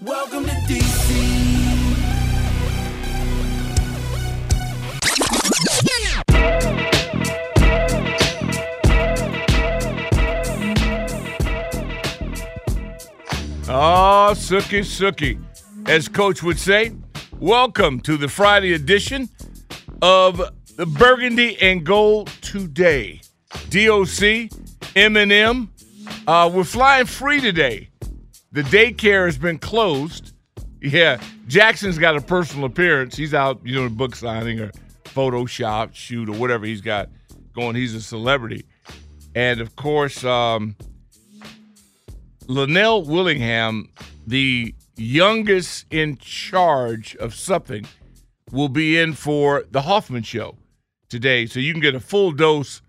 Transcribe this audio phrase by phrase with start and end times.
[0.00, 1.58] Welcome to DC.
[13.68, 15.42] Oh, Sookie, Sookie.
[15.88, 16.92] As Coach would say,
[17.40, 19.28] welcome to the Friday edition
[20.00, 20.40] of
[20.76, 23.20] the Burgundy and Gold Today.
[23.50, 24.48] DOC,
[24.94, 25.70] Eminem,
[26.28, 27.87] uh, we're flying free today.
[28.58, 30.34] The daycare has been closed.
[30.82, 33.14] Yeah, Jackson's got a personal appearance.
[33.14, 34.72] He's out, you know, book signing or
[35.04, 37.08] Photoshop shoot or whatever he's got
[37.54, 37.76] going.
[37.76, 38.66] He's a celebrity.
[39.36, 40.74] And of course, um,
[42.48, 43.92] Linnell Willingham,
[44.26, 47.86] the youngest in charge of something,
[48.50, 50.56] will be in for the Hoffman Show
[51.08, 51.46] today.
[51.46, 52.82] So you can get a full dose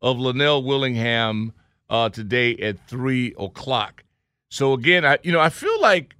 [0.00, 1.52] of Linnell Willingham
[1.90, 4.04] uh, today at three o'clock.
[4.48, 6.16] So again, I you know I feel like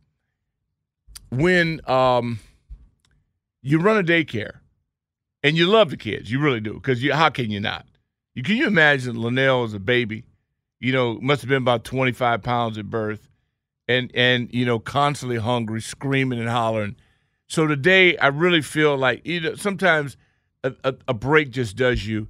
[1.31, 2.39] when um,
[3.63, 4.59] you run a daycare
[5.43, 7.87] and you love the kids, you really do, because you how can you not?
[8.35, 10.25] You can you imagine Linnell as a baby?
[10.81, 13.29] you know, must have been about 25 pounds at birth
[13.89, 16.97] and, and, you know, constantly hungry, screaming and hollering.
[17.47, 20.17] So today, I really feel like, you know, sometimes
[20.65, 22.29] a, a, a break just does you,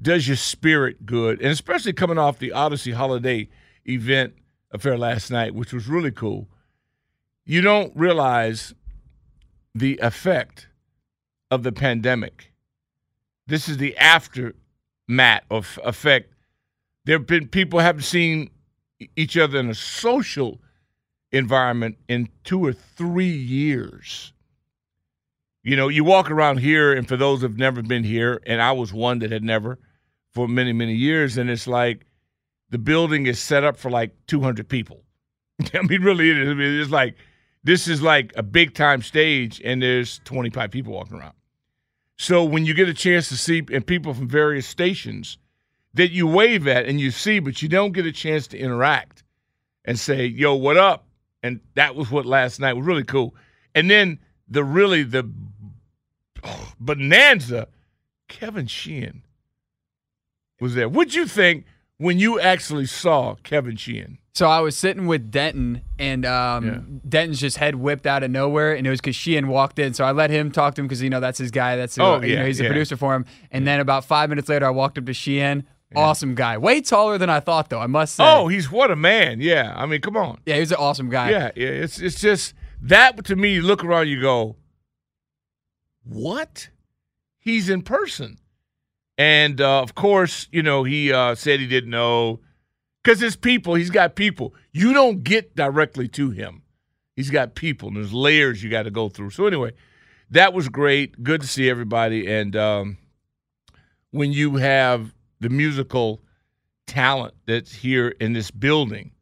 [0.00, 1.40] does your spirit good.
[1.40, 3.48] And especially coming off the Odyssey holiday
[3.84, 4.34] event
[4.70, 6.48] affair last night, which was really cool.
[7.44, 8.74] You don't realize
[9.74, 10.68] the effect
[11.50, 12.52] of the pandemic.
[13.46, 16.32] This is the aftermath of effect
[17.06, 18.50] there have been people haven't seen
[19.14, 20.60] each other in a social
[21.30, 24.32] environment in two or three years.
[25.62, 28.72] You know, you walk around here, and for those who've never been here, and I
[28.72, 29.78] was one that had never
[30.32, 32.06] for many, many years, and it's like
[32.70, 35.02] the building is set up for like 200 people.
[35.74, 36.48] I mean, really, it is.
[36.48, 37.16] I mean, it's like
[37.64, 41.34] this is like a big time stage, and there's 25 people walking around.
[42.18, 45.38] So when you get a chance to see and people from various stations
[45.94, 49.22] that you wave at and you see, but you don't get a chance to interact
[49.84, 51.06] and say, "Yo, what up?"
[51.42, 53.34] And that was what last night was really cool.
[53.74, 54.18] And then
[54.48, 55.30] the really the
[56.44, 57.68] oh, bonanza,
[58.28, 59.22] Kevin Sheehan
[60.60, 60.88] was there.
[60.88, 61.66] What'd you think
[61.98, 64.18] when you actually saw Kevin Sheehan?
[64.34, 66.78] So I was sitting with Denton, and um, Yeah.
[67.08, 69.94] Denton's just head whipped out of nowhere, and it was because Sheehan walked in.
[69.94, 71.76] So I let him talk to him because you know that's his guy.
[71.76, 72.64] That's who, Oh, you yeah, know, he's yeah.
[72.64, 73.24] the producer for him.
[73.50, 75.66] And then about five minutes later, I walked up to Sheehan.
[75.94, 77.78] Awesome guy, way taller than I thought, though.
[77.80, 78.24] I must say.
[78.26, 79.40] Oh, he's what a man!
[79.40, 80.38] Yeah, I mean, come on.
[80.44, 81.30] yeah, he's an awesome guy.
[81.30, 81.68] Yeah, yeah.
[81.68, 82.52] It's it's just
[82.82, 83.54] that to me.
[83.54, 84.56] You look around, you go,
[86.04, 86.68] "What?
[87.38, 88.38] He's in person."
[89.18, 92.40] And uh, of course, you know, he uh, said he didn't know
[93.02, 93.74] because it's people.
[93.74, 94.54] He's got people.
[94.72, 96.62] You don't get directly to him.
[97.14, 99.30] He's got people, and there's layers you got to go through.
[99.30, 99.72] So anyway,
[100.30, 101.22] that was great.
[101.22, 102.30] Good to see everybody.
[102.30, 102.98] And um,
[104.10, 106.20] when you have the musical
[106.86, 109.12] talent that's here in this building,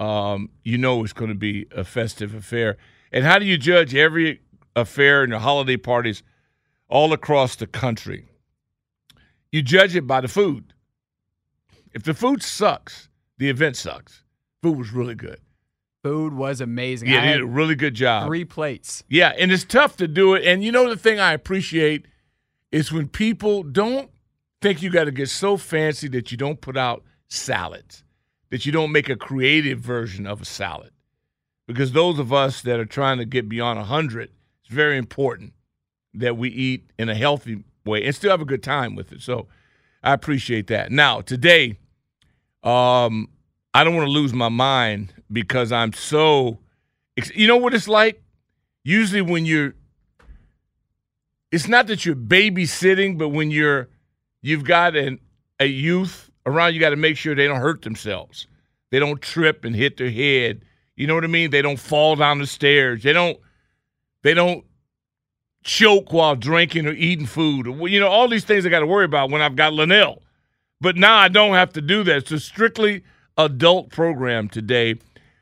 [0.00, 2.78] um, you know it's going to be a festive affair.
[3.12, 4.40] And how do you judge every
[4.74, 6.22] affair and the holiday parties
[6.88, 8.28] all across the country?
[9.52, 10.72] You judge it by the food.
[11.92, 13.08] If the food sucks,
[13.38, 14.22] the event sucks.
[14.62, 15.40] Food was really good.
[16.02, 17.08] Food was amazing.
[17.08, 18.28] Yeah, I they did a really good job.
[18.28, 19.02] three plates.
[19.08, 20.44] Yeah, and it's tough to do it.
[20.44, 22.06] And you know the thing I appreciate
[22.70, 24.10] is when people don't
[24.60, 28.04] think you got to get so fancy that you don't put out salads,
[28.50, 30.90] that you don't make a creative version of a salad.
[31.66, 35.52] Because those of us that are trying to get beyond 100, it's very important
[36.14, 39.22] that we eat in a healthy way and still have a good time with it.
[39.22, 39.46] So
[40.02, 40.92] I appreciate that.
[40.92, 41.78] Now, today,
[42.62, 43.28] Um,
[43.72, 46.58] I don't want to lose my mind because I'm so.
[47.34, 48.20] You know what it's like?
[48.82, 49.74] Usually, when you're,
[51.52, 53.88] it's not that you're babysitting, but when you're,
[54.42, 55.20] you've got an
[55.60, 58.48] a youth around, you got to make sure they don't hurt themselves.
[58.90, 60.62] They don't trip and hit their head.
[60.96, 61.50] You know what I mean?
[61.50, 63.02] They don't fall down the stairs.
[63.02, 63.38] They don't.
[64.22, 64.64] They don't
[65.66, 67.66] choke while drinking or eating food.
[67.66, 70.22] You know, all these things I got to worry about when I've got Linnell.
[70.80, 72.16] But now I don't have to do that.
[72.18, 73.02] It's a strictly
[73.36, 74.94] adult program today.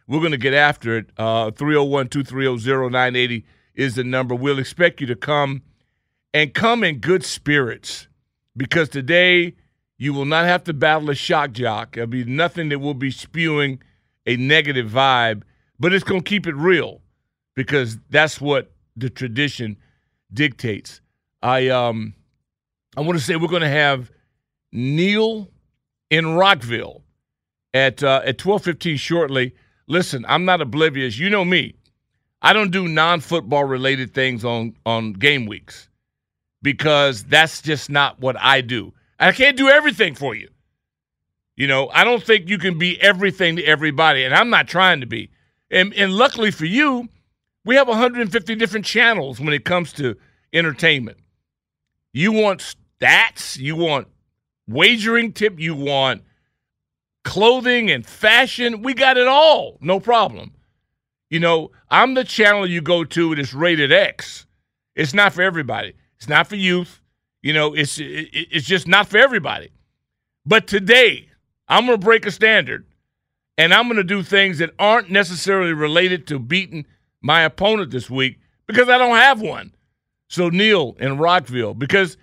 [0.09, 1.07] We're going to get after it.
[1.17, 3.45] Uh, 301 230 0980
[3.75, 4.35] is the number.
[4.35, 5.63] We'll expect you to come
[6.33, 8.09] and come in good spirits
[8.57, 9.55] because today
[9.99, 11.95] you will not have to battle a shock jock.
[11.95, 13.81] There'll be nothing that will be spewing
[14.27, 15.43] a negative vibe,
[15.79, 17.03] but it's going to keep it real
[17.55, 19.77] because that's what the tradition
[20.35, 21.01] dictates.
[21.43, 22.15] I um
[22.97, 24.11] I want to say we're going to have
[24.73, 25.51] Neil
[26.11, 27.03] in Rockville
[27.73, 29.55] at uh, at 12:15 shortly.
[29.87, 31.19] Listen, I'm not oblivious.
[31.19, 31.75] You know me.
[32.41, 35.89] I don't do non-football related things on on game weeks
[36.63, 38.93] because that's just not what I do.
[39.19, 40.49] I can't do everything for you.
[41.57, 45.01] You know, I don't think you can be everything to everybody, and I'm not trying
[45.01, 45.31] to be.
[45.71, 47.09] And and luckily for you,
[47.65, 50.17] we have 150 different channels when it comes to
[50.53, 51.19] entertainment.
[52.13, 54.09] You want stats, you want
[54.69, 56.23] wagering tip, you want
[57.25, 58.83] clothing and fashion.
[58.83, 60.53] We got it all, no problem.
[61.31, 64.47] You know, I'm the channel you go to that's rated X.
[64.95, 65.95] It's not for everybody.
[66.17, 67.01] It's not for youth.
[67.43, 69.71] You know, it's it's just not for everybody.
[70.47, 71.29] But today,
[71.69, 72.87] I'm going to break a standard,
[73.59, 76.87] and I'm going to do things that aren't necessarily related to beating
[77.25, 79.75] my opponent this week because I don't have one.
[80.29, 82.19] So Neil in Rockville, because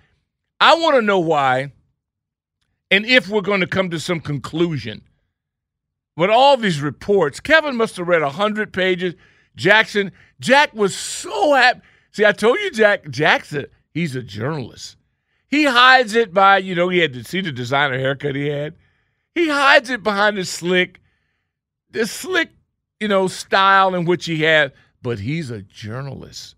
[0.60, 1.72] I want to know why,
[2.88, 5.02] and if we're going to come to some conclusion.
[6.16, 9.14] But all these reports, Kevin must have read hundred pages.
[9.56, 11.80] Jackson, Jack was so happy.
[12.12, 14.96] See, I told you, Jack, Jackson, he's a journalist.
[15.48, 18.74] He hides it by, you know, he had to see the designer haircut he had.
[19.34, 21.00] He hides it behind the slick,
[21.90, 22.50] the slick,
[23.00, 24.72] you know, style in which he had.
[25.02, 26.54] But he's a journalist.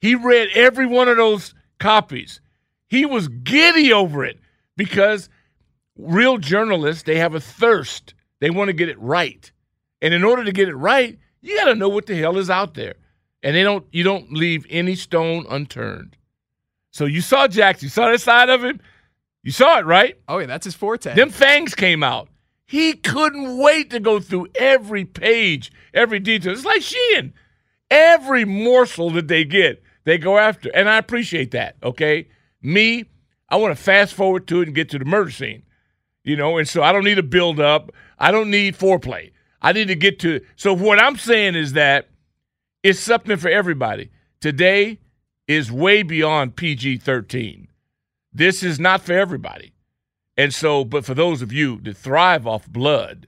[0.00, 2.40] He read every one of those copies.
[2.88, 4.38] He was giddy over it
[4.76, 5.28] because
[5.96, 8.14] real journalists, they have a thirst.
[8.40, 9.50] They want to get it right.
[10.00, 12.50] And in order to get it right, you got to know what the hell is
[12.50, 12.94] out there.
[13.42, 16.16] And they don't you don't leave any stone unturned.
[16.90, 18.80] So you saw Jackson, you saw that side of him?
[19.42, 20.16] You saw it, right?
[20.28, 21.14] Oh yeah, that's his forte.
[21.14, 22.28] Them fangs came out.
[22.70, 26.52] He couldn't wait to go through every page, every detail.
[26.52, 27.34] It's like Sheehan.
[27.90, 30.70] Every morsel that they get, they go after.
[30.72, 32.28] And I appreciate that, okay?
[32.62, 33.06] Me,
[33.48, 35.64] I want to fast forward to it and get to the murder scene.
[36.22, 37.90] You know, and so I don't need a build up.
[38.20, 39.32] I don't need foreplay.
[39.60, 42.08] I need to get to so what I'm saying is that
[42.84, 44.12] it's something for everybody.
[44.40, 45.00] Today
[45.48, 47.66] is way beyond PG 13.
[48.32, 49.72] This is not for everybody.
[50.36, 53.26] And so, but for those of you that thrive off blood,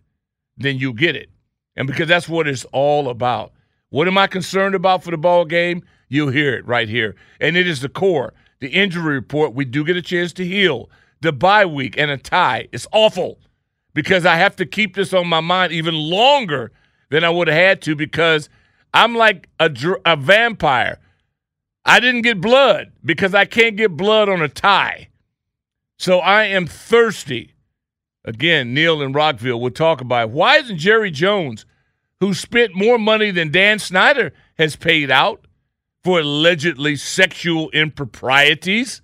[0.57, 1.31] then you get it.
[1.77, 3.53] And because that's what it's all about.
[3.91, 5.83] What am I concerned about for the ball game?
[6.09, 7.15] You'll hear it right here.
[7.41, 8.35] And it is the core.
[8.61, 10.89] The injury report, we do get a chance to heal.
[11.21, 12.69] The bye week and a tie.
[12.73, 13.39] It's awful
[13.95, 16.73] because I have to keep this on my mind even longer
[17.11, 18.49] than I would have had to because
[18.95, 19.71] I'm like a,
[20.05, 20.99] a vampire.
[21.85, 25.09] I didn't get blood because I can't get blood on a tie.
[26.03, 27.55] So I am thirsty.
[28.25, 30.31] Again, Neil and Rockville will talk about it.
[30.31, 31.65] why isn't Jerry Jones
[32.19, 35.47] who spent more money than Dan Snyder has paid out
[36.03, 39.01] for allegedly sexual improprieties.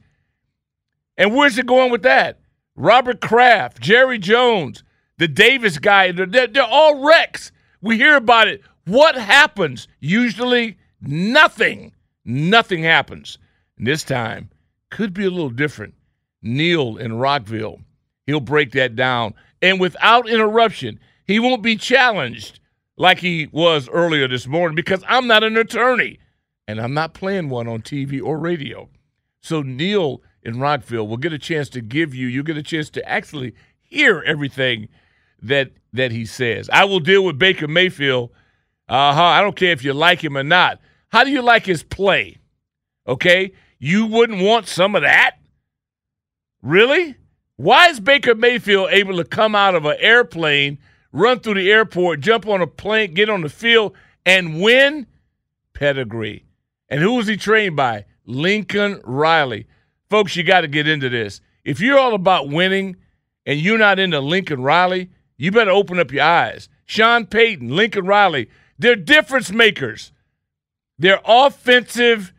[1.16, 2.40] And where's it going with that?
[2.74, 4.82] Robert Kraft, Jerry Jones,
[5.18, 7.52] the Davis guy, they're, they're all wrecks.
[7.80, 8.62] We hear about it.
[8.86, 9.86] What happens?
[10.00, 11.92] Usually nothing.
[12.24, 13.38] Nothing happens.
[13.76, 14.50] And this time
[14.90, 15.94] could be a little different.
[16.42, 17.80] Neil in Rockville,
[18.26, 19.34] he'll break that down.
[19.60, 22.60] And without interruption, he won't be challenged
[22.96, 26.18] like he was earlier this morning because I'm not an attorney
[26.66, 28.88] and I'm not playing one on TV or radio.
[29.40, 32.90] So Neil in Rockville will get a chance to give you, you'll get a chance
[32.90, 34.88] to actually hear everything
[35.42, 36.68] that that he says.
[36.72, 38.30] I will deal with Baker Mayfield.
[38.88, 39.22] Uh-huh.
[39.22, 40.80] I don't care if you like him or not.
[41.08, 42.36] How do you like his play?
[43.06, 43.52] Okay?
[43.78, 45.37] You wouldn't want some of that?
[46.62, 47.16] Really?
[47.56, 50.78] Why is Baker Mayfield able to come out of an airplane
[51.12, 55.06] run through the airport, jump on a plane, get on the field, and win?
[55.74, 56.44] Pedigree.
[56.88, 58.04] And who was he trained by?
[58.24, 59.66] Lincoln Riley.
[60.10, 61.40] Folks, you got to get into this.
[61.64, 62.96] If you're all about winning
[63.44, 66.68] and you're not into Lincoln Riley, you better open up your eyes.
[66.86, 68.48] Sean Payton, Lincoln Riley,
[68.78, 70.12] they're difference makers.
[70.98, 72.32] They're offensive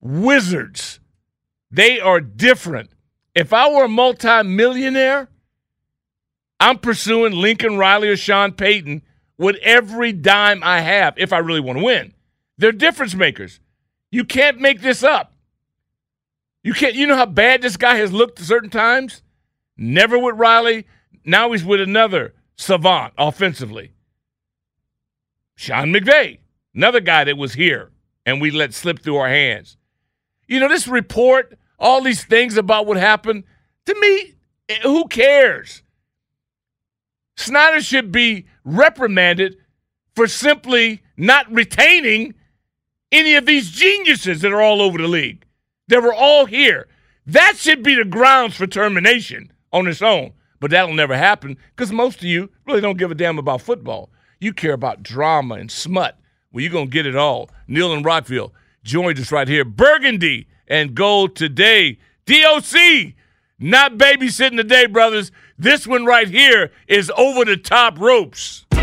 [0.00, 1.00] wizards.
[1.70, 2.90] They are different.
[3.34, 5.28] If I were a multimillionaire,
[6.58, 9.02] I'm pursuing Lincoln Riley or Sean Payton
[9.38, 12.14] with every dime I have if I really want to win.
[12.58, 13.60] They're difference makers.
[14.10, 15.32] You can't make this up.
[16.62, 19.22] You can't you know how bad this guy has looked at certain times?
[19.76, 20.86] Never with Riley.
[21.24, 23.92] Now he's with another savant offensively.
[25.54, 26.38] Sean McVay,
[26.74, 27.90] another guy that was here
[28.26, 29.76] and we let slip through our hands.
[30.46, 33.44] You know, this report, all these things about what happened,
[33.86, 34.34] to me,
[34.68, 35.82] eh, who cares?
[37.36, 39.56] Snyder should be reprimanded
[40.14, 42.34] for simply not retaining
[43.10, 45.44] any of these geniuses that are all over the league.
[45.88, 46.86] They were all here.
[47.26, 50.32] That should be the grounds for termination on its own.
[50.60, 54.10] But that'll never happen because most of you really don't give a damn about football.
[54.38, 56.18] You care about drama and smut.
[56.52, 57.48] Well, you're going to get it all.
[57.66, 59.64] Neil and Rockville joins us right here.
[59.64, 61.98] Burgundy and gold today.
[62.24, 63.14] DOC,
[63.58, 65.30] not babysitting today, brothers.
[65.58, 68.64] This one right here is over the top ropes.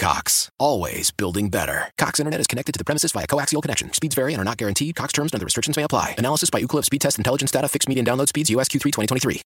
[0.00, 1.90] Cox, always building better.
[1.98, 3.92] Cox Internet is connected to the premises via coaxial connection.
[3.92, 4.96] Speeds vary and are not guaranteed.
[4.96, 6.14] Cox terms and other restrictions may apply.
[6.16, 7.68] Analysis by Ookla Speed Test Intelligence Data.
[7.68, 8.48] Fixed median download speeds.
[8.48, 9.42] USQ3 2023.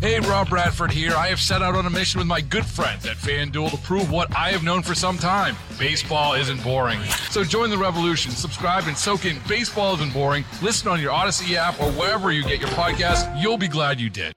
[0.00, 1.12] Hey, Rob Bradford here.
[1.14, 4.10] I have set out on a mission with my good friends at FanDuel to prove
[4.10, 7.02] what I have known for some time baseball isn't boring.
[7.28, 8.30] So join the revolution.
[8.32, 10.46] Subscribe and soak in Baseball Isn't Boring.
[10.62, 13.42] Listen on your Odyssey app or wherever you get your podcast.
[13.42, 14.32] You'll be glad you did.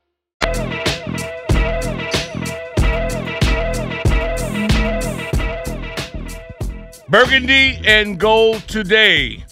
[7.10, 9.46] Burgundy and gold today.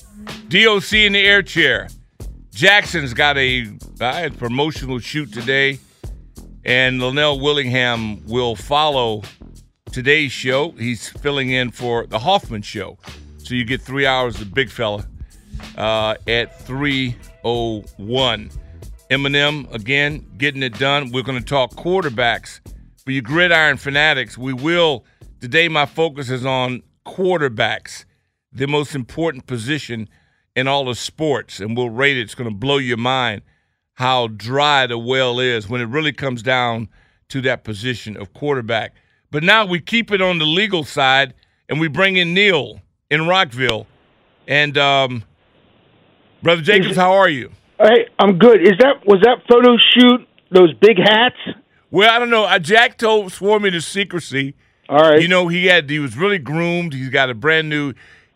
[0.50, 1.88] DOC in the air chair.
[2.52, 3.68] Jackson's got a
[4.02, 5.80] uh, promotional shoot today,
[6.66, 9.24] and Linnell Willingham will follow
[9.94, 10.72] today's show.
[10.72, 12.98] He's filling in for the Hoffman show.
[13.38, 15.08] So you get three hours of Big Fella
[15.78, 18.50] uh, at 301.
[19.10, 21.10] Eminem, again, getting it done.
[21.14, 22.60] We're going to talk quarterbacks.
[23.06, 25.06] For you gridiron fanatics, we will.
[25.40, 28.06] Today, my focus is on quarterbacks,
[28.52, 30.10] the most important position
[30.56, 32.22] in all of sports, and we'll rate it.
[32.22, 33.42] It's going to blow your mind
[33.96, 36.90] how dry the well is when it really comes down
[37.30, 38.94] to that position of quarterback.
[39.32, 41.34] But now we keep it on the legal side,
[41.68, 43.88] and we bring in Neil in Rockville.
[44.48, 45.24] And um,
[46.44, 47.52] brother Jacobs, how are you?
[47.80, 48.62] Hey, I'm good.
[48.62, 51.36] Is that was that photo shoot those big hats?
[51.92, 52.58] Well, I don't know.
[52.60, 54.56] Jack told swore me to secrecy.
[54.90, 55.22] All right.
[55.22, 56.94] You know, he had he was really groomed.
[56.94, 57.94] He's got a brand new.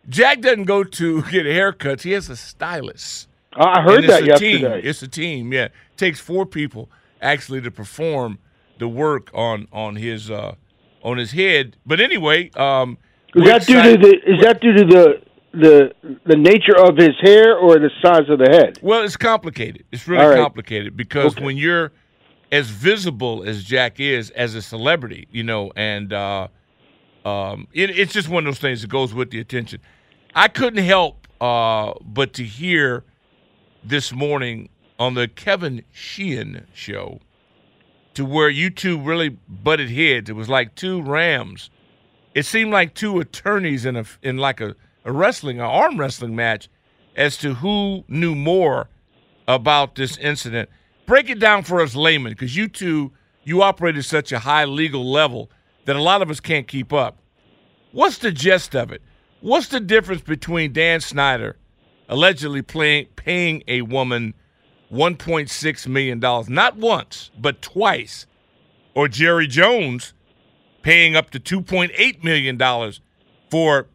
[0.08, 2.02] Jack doesn't go to get haircuts.
[2.02, 3.28] He has a stylist.
[3.54, 4.58] I heard that a yesterday.
[4.60, 4.82] Team.
[4.84, 5.52] It's a team.
[5.54, 6.90] Yeah, it takes four people
[7.22, 8.40] actually to perform
[8.78, 10.56] the work on on his uh
[11.04, 11.76] on his head.
[11.86, 12.98] But anyway, um,
[13.36, 15.94] Is that due to the is that due to the the
[16.26, 18.80] the nature of his hair or the size of the head?
[18.82, 19.84] Well, it's complicated.
[19.92, 20.40] It's really All right.
[20.40, 21.44] complicated because Okay.
[21.44, 21.92] when you're
[22.52, 26.48] as visible as Jack is as a celebrity, you know, and uh,
[27.26, 29.80] um, it, it's just one of those things that goes with the attention.
[30.36, 33.04] I couldn't help uh, but to hear
[33.84, 37.20] this morning on the Kevin Sheehan show
[38.14, 40.30] to where you two really butted heads.
[40.30, 41.70] It was like two rams.
[42.36, 44.76] It seemed like two attorneys in a in like a,
[45.06, 46.70] a wrestling, an arm wrestling match,
[47.16, 48.90] as to who knew more
[49.48, 50.70] about this incident.
[51.10, 53.12] Break it down for us laymen, because you two
[53.44, 55.50] you operate at such a high legal level
[55.86, 57.18] that a lot of us can't keep up.
[57.92, 59.02] What's the gist of it?
[59.42, 61.58] What's the difference between Dan Snyder
[62.10, 64.36] allegedly paying a woman
[64.94, 68.28] $1.6 million, not once, but twice,
[68.94, 70.14] or Jerry Jones
[70.84, 72.94] paying up to $2.8 million
[73.50, 73.88] for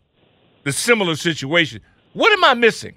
[0.64, 1.80] the similar situation?
[2.12, 2.96] What am I missing?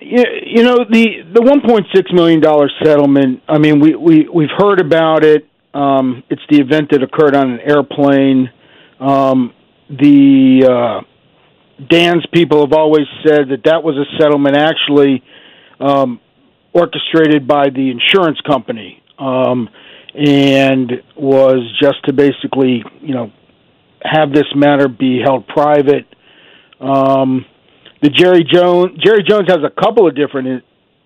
[0.00, 3.42] You know the the 1.6 million dollar settlement.
[3.48, 5.48] I mean, we we we've heard about it.
[5.72, 8.50] Um, it's the event that occurred on an airplane.
[9.00, 9.52] Um,
[9.88, 15.22] the uh, Dan's people have always said that that was a settlement actually
[15.80, 16.20] um,
[16.72, 19.68] orchestrated by the insurance company um,
[20.14, 23.32] and was just to basically, you know,
[24.02, 26.06] have this matter be held private.
[26.80, 27.44] Um,
[28.02, 30.62] the Jerry Jones Jerry Jones has a couple of different in,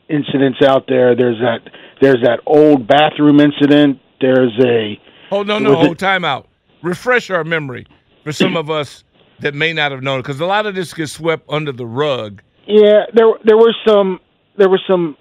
[0.09, 1.15] incidents out there.
[1.15, 1.71] There's that
[2.01, 4.01] there's that old bathroom incident.
[4.21, 6.49] There's a Oh no no hold time out.
[6.83, 7.87] Refresh our memory
[8.25, 9.05] for some of us
[9.41, 12.43] that may not have known because a lot of this gets swept under the rug.
[12.67, 14.21] Yeah, there there were some
[14.57, 15.17] there were some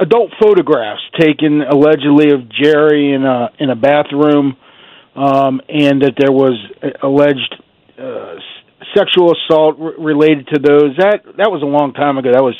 [0.00, 4.56] adult photographs taken allegedly of Jerry in a in a bathroom,
[5.14, 6.58] um, and that there was
[7.02, 7.54] alleged
[7.98, 8.34] uh,
[8.96, 10.96] sexual assault r- related to those.
[10.98, 12.30] That that was a long time ago.
[12.32, 12.54] That was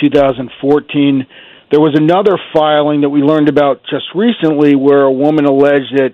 [0.00, 1.26] 2014.
[1.70, 6.12] There was another filing that we learned about just recently, where a woman alleged that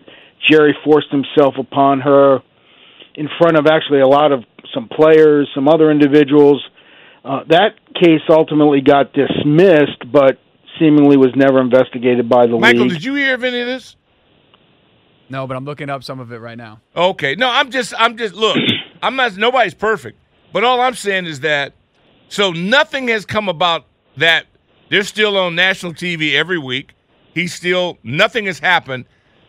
[0.49, 2.39] Jerry forced himself upon her
[3.15, 6.65] in front of actually a lot of some players, some other individuals.
[7.25, 10.39] Uh, that case ultimately got dismissed, but
[10.79, 12.93] seemingly was never investigated by the Michael, league.
[12.93, 13.97] did you hear of any of this?
[15.29, 16.81] No, but I'm looking up some of it right now.
[16.97, 17.35] Okay.
[17.35, 18.57] No, I'm just I'm just look,
[19.03, 20.19] I'm not nobody's perfect.
[20.53, 21.73] But all I'm saying is that
[22.29, 23.87] so nothing has come about
[24.17, 24.47] that
[24.91, 26.95] they're still on national TV every week.
[27.35, 29.05] He's still nothing has happened.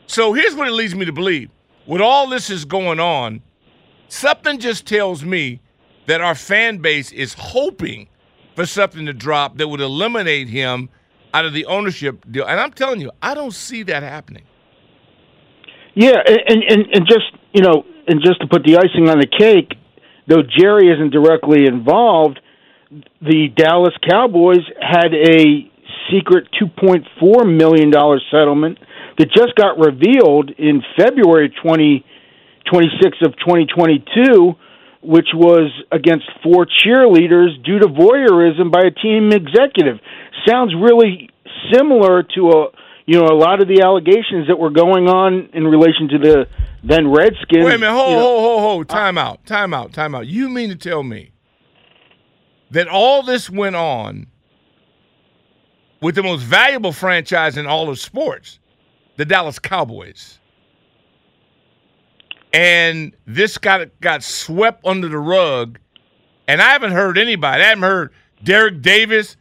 [0.08, 1.50] So here's what it leads me to believe.
[1.86, 3.42] With all this is going on,
[4.10, 5.60] something just tells me
[6.08, 8.08] that our fan base is hoping
[8.56, 10.90] for something to drop that would eliminate him
[11.34, 12.46] out of the ownership deal.
[12.46, 14.44] And I'm telling you, I don't see that happening.
[15.96, 19.28] Yeah, and, and and just you know, and just to put the icing on the
[19.28, 19.78] cake,
[20.28, 22.40] though Jerry isn't directly involved,
[23.22, 25.70] the Dallas Cowboys had a
[26.12, 28.80] secret two point four million dollar settlement
[29.18, 32.04] that just got revealed in February twenty
[32.66, 34.54] twenty six of twenty twenty two,
[35.02, 40.00] which was against four cheerleaders due to voyeurism by a team executive.
[40.48, 41.30] Sounds really
[41.72, 42.68] similar to a
[43.10, 46.46] you know, a lot of the allegations that were going on in relation to the
[46.84, 47.66] then Redskins.
[47.66, 48.92] Wait a minute, hold, you know, hold, hold, hold.
[48.92, 50.28] Uh, time out, time out, time out.
[50.28, 51.32] You mean to tell me
[52.72, 54.28] that all this went on
[56.02, 58.60] with the most valuable franchise in all of sports,
[59.18, 60.40] the Dallas Cowboys,
[62.54, 65.80] and this got got swept under the rug,
[66.48, 67.64] and I haven't heard anybody.
[67.64, 68.14] I haven't heard
[68.44, 69.36] Derek Davis,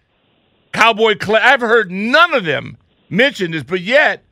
[0.72, 1.40] Cowboy Clay.
[1.40, 2.76] I haven't heard none of them
[3.08, 4.24] mention this, but yet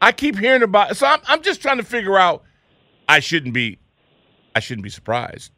[0.00, 0.92] I keep hearing about.
[0.92, 0.94] it.
[0.96, 2.42] So I'm I'm just trying to figure out.
[3.08, 3.78] I shouldn't be,
[4.54, 5.52] I shouldn't be surprised.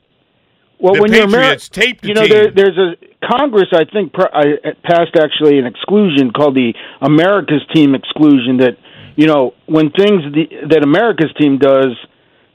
[0.78, 3.68] Well, the when you're Ameri- you know, there, there's a Congress.
[3.72, 8.58] I think pr- I, passed actually an exclusion called the America's Team exclusion.
[8.58, 8.76] That
[9.16, 11.96] you know, when things the, that America's Team does,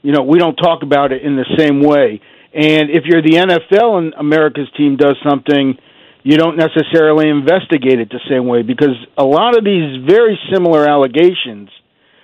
[0.02, 2.20] you know, we don't talk about it in the same way.
[2.54, 5.78] And if you're the NFL and America's Team does something,
[6.22, 10.88] you don't necessarily investigate it the same way because a lot of these very similar
[10.88, 11.70] allegations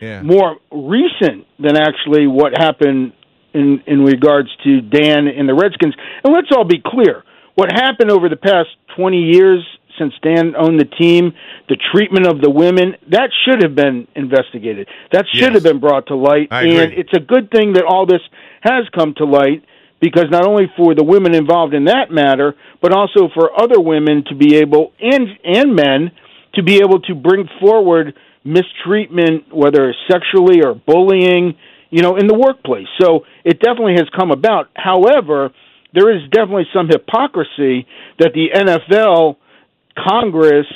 [0.00, 0.22] yeah.
[0.22, 3.12] more recent than actually what happened
[3.54, 5.94] in in regards to Dan and the Redskins.
[6.24, 9.64] And let's all be clear: what happened over the past twenty years
[9.98, 11.32] since Dan owned the team,
[11.68, 14.86] the treatment of the women, that should have been investigated.
[15.12, 15.54] That should Yes.
[15.54, 16.48] have been brought to light.
[16.52, 16.76] I agree.
[16.78, 18.22] and it's a good thing that all this
[18.60, 19.64] has come to light
[20.00, 24.22] because not only for the women involved in that matter, but also for other women
[24.28, 26.12] to be able and and men
[26.54, 28.14] to be able to bring forward
[28.48, 31.56] mistreatment, whether it's sexually or bullying,
[31.90, 32.86] you know, in the workplace.
[33.00, 34.70] So it definitely has come about.
[34.74, 35.50] However,
[35.94, 37.86] there is definitely some hypocrisy
[38.18, 39.36] that the NFL,
[39.96, 40.66] Congress,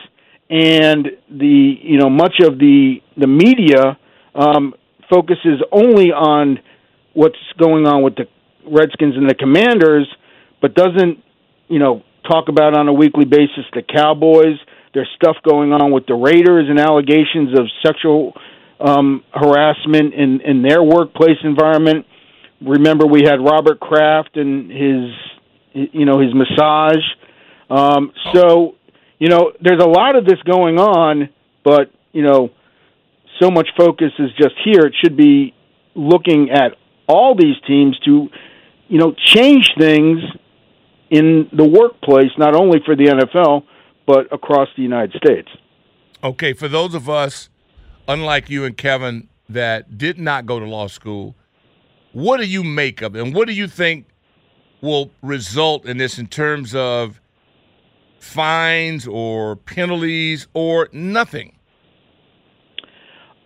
[0.51, 3.99] and the you know much of the the media
[4.35, 4.75] um,
[5.11, 6.59] focuses only on
[7.15, 8.27] what's going on with the
[8.67, 10.09] Redskins and the Commanders,
[10.61, 11.19] but doesn't
[11.69, 14.59] you know talk about on a weekly basis the Cowboys.
[14.95, 18.35] There's stuff going on with the Raiders and allegations of sexual
[18.81, 22.07] um, harassment in in their workplace environment.
[22.61, 27.05] Remember, we had Robert Kraft and his you know his massage.
[27.71, 28.77] Um, so
[29.19, 31.29] you know, there's a lot of this going on,
[31.65, 32.51] but you know,
[33.41, 34.81] so much focus is just here.
[34.81, 35.55] It should be
[35.95, 36.77] looking at
[37.07, 38.29] all these teams to,
[38.89, 40.19] you know, change things
[41.09, 43.65] in the workplace, not only for the NFL
[44.07, 45.49] but across the United States.
[46.25, 47.49] Okay, for those of us,
[48.07, 51.35] unlike you and Kevin, that did not go to law school,
[52.13, 53.23] what do you make of it?
[53.23, 54.07] And what do you think
[54.81, 57.21] will result in this in terms of
[58.19, 61.57] fines or penalties or nothing?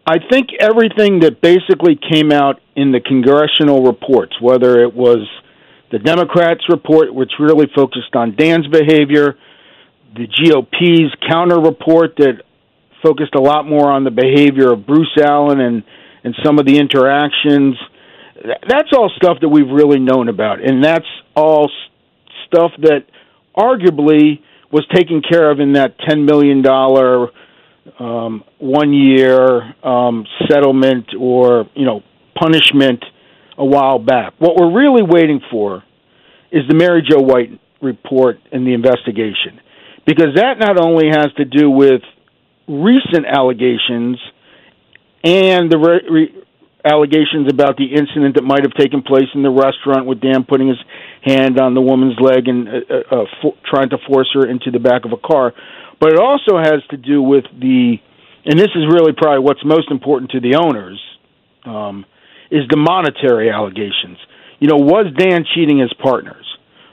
[0.06, 5.26] I think everything that basically came out in the congressional reports, whether it was
[5.90, 9.36] the Democrats' report, which really focused on Dan's behavior,
[10.16, 12.42] the GOP's counter report that
[13.02, 15.84] focused a lot more on the behavior of Bruce Allen and,
[16.24, 17.76] and some of the interactions.
[18.68, 21.70] That's all stuff that we've really known about, and that's all
[22.46, 23.04] stuff that
[23.56, 26.64] arguably was taken care of in that $10 million
[27.98, 32.02] um, one year um, settlement or you know
[32.38, 33.04] punishment
[33.56, 34.34] a while back.
[34.38, 35.82] What we're really waiting for
[36.50, 39.60] is the Mary Jo White report and the investigation,
[40.06, 42.02] because that not only has to do with
[42.68, 44.18] recent allegations
[45.24, 46.42] and the re- re-
[46.84, 50.68] allegations about the incident that might have taken place in the restaurant with Dan putting
[50.68, 50.78] his
[51.22, 54.70] hand on the woman's leg and uh, uh, uh for- trying to force her into
[54.70, 55.52] the back of a car,
[56.00, 57.96] but it also has to do with the,
[58.44, 61.00] and this is really probably what's most important to the owners,
[61.64, 62.06] um,
[62.50, 64.18] is the monetary allegations.
[64.60, 66.46] You know, was Dan cheating his partners?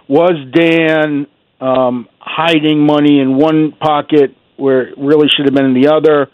[0.08, 1.28] Was Dan
[1.62, 6.29] um, hiding money in one pocket where it really should have been in the other,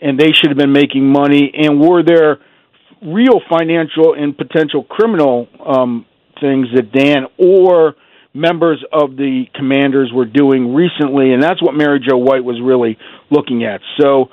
[0.00, 1.52] and they should have been making money?
[1.54, 2.38] And were there
[3.02, 6.06] real financial and potential criminal um,
[6.40, 7.94] things that Dan or
[8.32, 12.98] members of the commanders were doing recently, and that's what Mary Jo White was really
[13.30, 13.80] looking at.
[14.00, 14.30] So,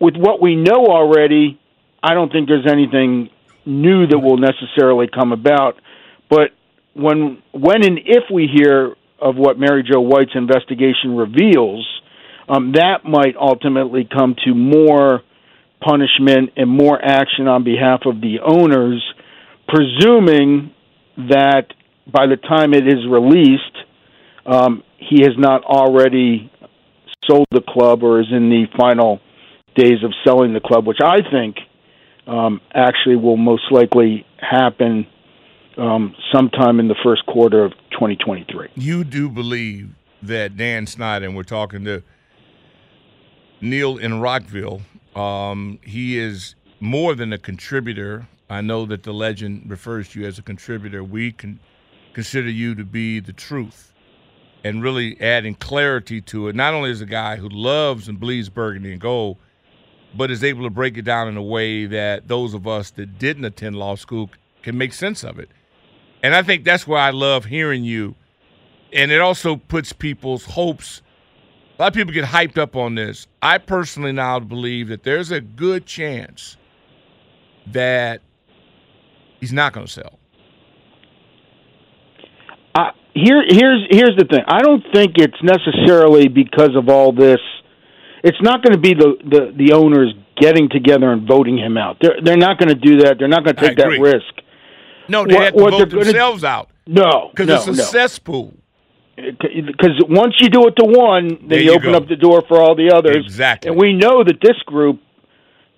[0.00, 1.58] with what we know already,
[2.02, 3.30] I don't think there's anything
[3.64, 5.80] new that will necessarily come about.
[6.30, 6.50] But
[6.94, 11.86] when, when and if we hear of what Mary Jo White's investigation reveals,
[12.48, 15.22] um, that might ultimately come to more
[15.80, 19.02] punishment and more action on behalf of the owners,
[19.68, 20.72] presuming
[21.16, 21.66] that
[22.10, 23.62] by the time it is released,
[24.46, 26.50] um, he has not already
[27.28, 29.20] sold the club or is in the final
[29.74, 31.56] days of selling the club, which I think
[32.26, 35.06] um, actually will most likely happen
[35.76, 38.68] um, sometime in the first quarter of 2023.
[38.74, 39.90] You do believe
[40.22, 42.02] that Dan Snyder, and we're talking to
[43.60, 44.82] Neil in Rockville,
[45.14, 48.26] um, he is more than a contributor.
[48.48, 51.02] I know that the legend refers to you as a contributor.
[51.02, 51.60] We can
[52.12, 53.92] consider you to be the truth
[54.64, 56.56] and really adding clarity to it.
[56.56, 59.36] Not only as a guy who loves and bleeds burgundy and gold,
[60.14, 63.18] but is able to break it down in a way that those of us that
[63.18, 64.30] didn't attend law school
[64.62, 65.50] can make sense of it.
[66.26, 68.16] And I think that's why I love hearing you.
[68.92, 71.00] And it also puts people's hopes.
[71.78, 73.28] A lot of people get hyped up on this.
[73.40, 76.56] I personally now believe that there's a good chance
[77.68, 78.22] that
[79.38, 80.18] he's not going to sell
[82.74, 84.42] uh, here here's here's the thing.
[84.48, 87.38] I don't think it's necessarily because of all this.
[88.24, 91.98] It's not going to be the, the the owners getting together and voting him out.
[92.02, 93.16] They're they're not going to do that.
[93.18, 94.35] They're not going to take that risk.
[95.08, 97.70] No, they What- have to vote they're gonna- themselves out No, because no, it's a
[97.72, 97.76] no.
[97.82, 98.54] cesspool.
[99.16, 101.96] Because once you do it to one, then There you, you open go.
[101.96, 103.16] up the door for all the others.
[103.16, 103.70] Exactly.
[103.70, 105.00] And we know that this group,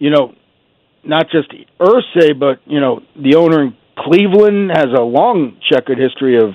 [0.01, 0.35] you know,
[1.05, 1.49] not just
[1.81, 6.55] Irsay, but you know, the owner in Cleveland has a long checkered history of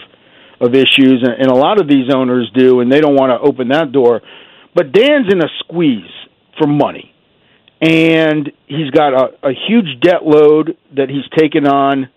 [0.60, 3.40] of issues, and, and a lot of these owners do, and they don't want to
[3.48, 4.22] open that door.
[4.76, 6.10] But Dan's in a squeeze
[6.58, 7.14] for money,
[7.82, 12.08] and he's got a, a huge debt load that he's taken on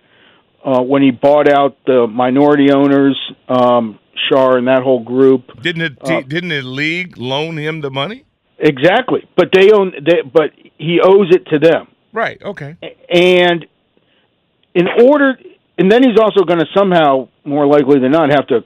[0.65, 3.17] uh, when he bought out the minority owners,
[3.49, 3.99] um,
[4.31, 5.61] Schar and that whole group.
[5.63, 5.99] Didn't it?
[6.01, 8.25] Uh, didn't the league loan him the money?
[8.59, 9.93] Exactly, but they own.
[10.05, 12.41] They, but he owes it to them, Right.
[12.43, 12.77] Okay.
[13.11, 13.67] and
[14.75, 15.39] in order,
[15.79, 18.61] and then he's also going to somehow, more likely than not, have to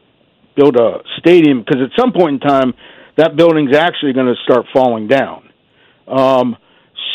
[0.57, 2.74] build a stadium because at some point in time,
[3.16, 5.50] that building's actually going to start falling down.
[6.07, 6.57] Um,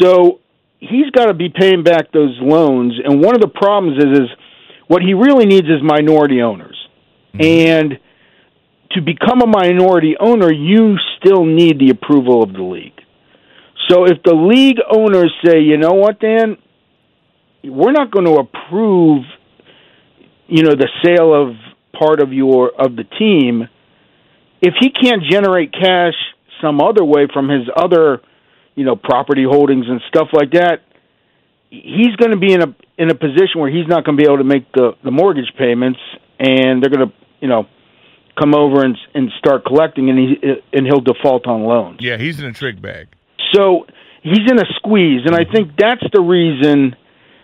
[0.01, 0.39] so
[0.79, 4.29] he's got to be paying back those loans, and one of the problems is, is
[4.87, 6.77] what he really needs is minority owners,
[7.33, 7.43] mm-hmm.
[7.43, 7.99] and
[8.91, 12.93] to become a minority owner, you still need the approval of the league.
[13.89, 16.57] So if the league owners say, you know what, Dan,
[17.63, 19.25] we're not going to approve,
[20.47, 21.55] you know, the sale of
[21.97, 23.67] part of your of the team,
[24.61, 26.13] if he can't generate cash
[26.61, 28.21] some other way from his other,
[28.75, 30.81] you know, property holdings and stuff like that,
[31.69, 34.27] he's going to be in a in a position where he's not going to be
[34.27, 35.99] able to make the the mortgage payments,
[36.39, 37.67] and they're going to, you know,
[38.39, 40.35] come over and and start collecting, and he
[40.73, 41.99] and he'll default on loans.
[42.01, 43.07] Yeah, he's in a trick bag.
[43.53, 43.85] So
[44.21, 46.95] he's in a squeeze, and I think that's the reason.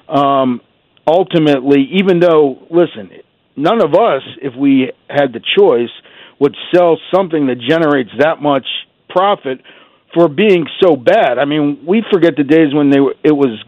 [0.08, 0.62] Um,
[1.08, 3.12] ultimately, even though, listen,
[3.56, 5.90] none of us, if we had the choice,
[6.40, 8.66] would sell something that generates that much
[9.10, 9.62] profit
[10.14, 11.38] for being so bad.
[11.40, 13.64] I mean, we forget the days when they were, it was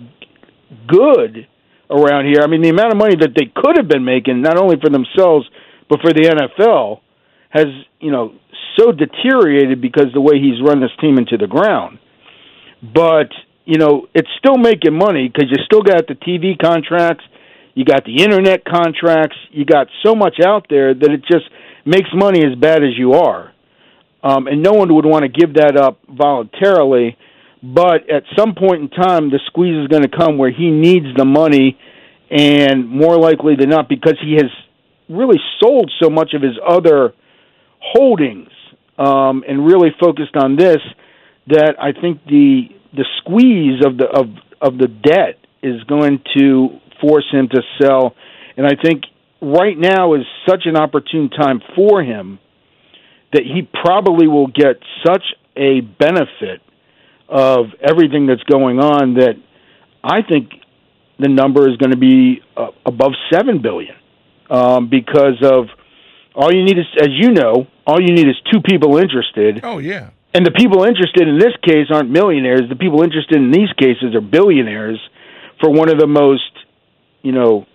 [0.87, 1.47] good
[1.89, 2.41] around here.
[2.41, 4.89] I mean, the amount of money that they could have been making, not only for
[4.89, 5.47] themselves
[5.89, 7.01] but for the NFL,
[7.49, 7.67] has
[7.99, 8.33] you know
[8.77, 11.99] so deteriorated because the way he's run this team into the ground.
[12.81, 13.29] But
[13.65, 17.23] you know, it's still making money because you still got the TV contracts,
[17.75, 21.45] you got the internet contracts, you got so much out there that it just
[21.85, 23.53] makes money as bad as you are.
[24.23, 27.17] Um, and no one would want to give that up voluntarily.
[27.63, 31.05] But at some point in time, the squeeze is going to come where he needs
[31.15, 31.79] the money,
[32.29, 34.51] and more likely than not, because he has
[35.07, 37.13] really sold so much of his other
[37.79, 38.49] holdings
[38.97, 40.79] um, and really focused on this,
[41.47, 44.27] that I think the the squeeze of the of
[44.61, 48.13] of the debt is going to force him to sell.
[48.57, 49.03] And I think
[49.41, 52.39] right now is such an opportune time for him
[53.31, 55.23] that he probably will get such
[55.55, 56.61] a benefit
[57.33, 59.33] of everything that's going on that
[60.03, 60.51] I think
[61.17, 63.95] the number is going to be uh, above seven billion
[64.51, 65.65] um, because of
[66.35, 69.61] all you need is, as you know, all you need is two people interested.
[69.63, 72.61] Oh yeah, and the people interested in this case aren't millionaires.
[72.69, 74.99] The people interested in these cases are billionaires
[75.59, 76.51] for one of the most,
[77.23, 77.65] you know,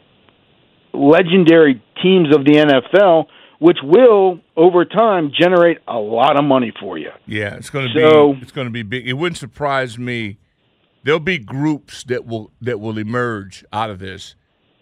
[0.95, 3.27] legendary teams of the NFL,
[3.59, 7.11] which will over time generate a lot of money for you.
[7.27, 9.09] Yeah, it's going to So- be it's going to be big.
[9.09, 10.39] It wouldn't surprise me.
[11.05, 14.35] There'll be groups that will that will emerge out of this,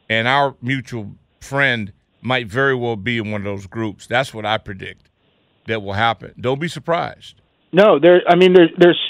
[0.09, 4.07] and our mutual friend might very well be in one of those groups.
[4.07, 5.11] That's what I predict
[5.67, 6.33] that will happen.
[6.41, 7.41] Don't be surprised.
[7.73, 8.23] No, there.
[8.29, 9.01] I mean, there's there's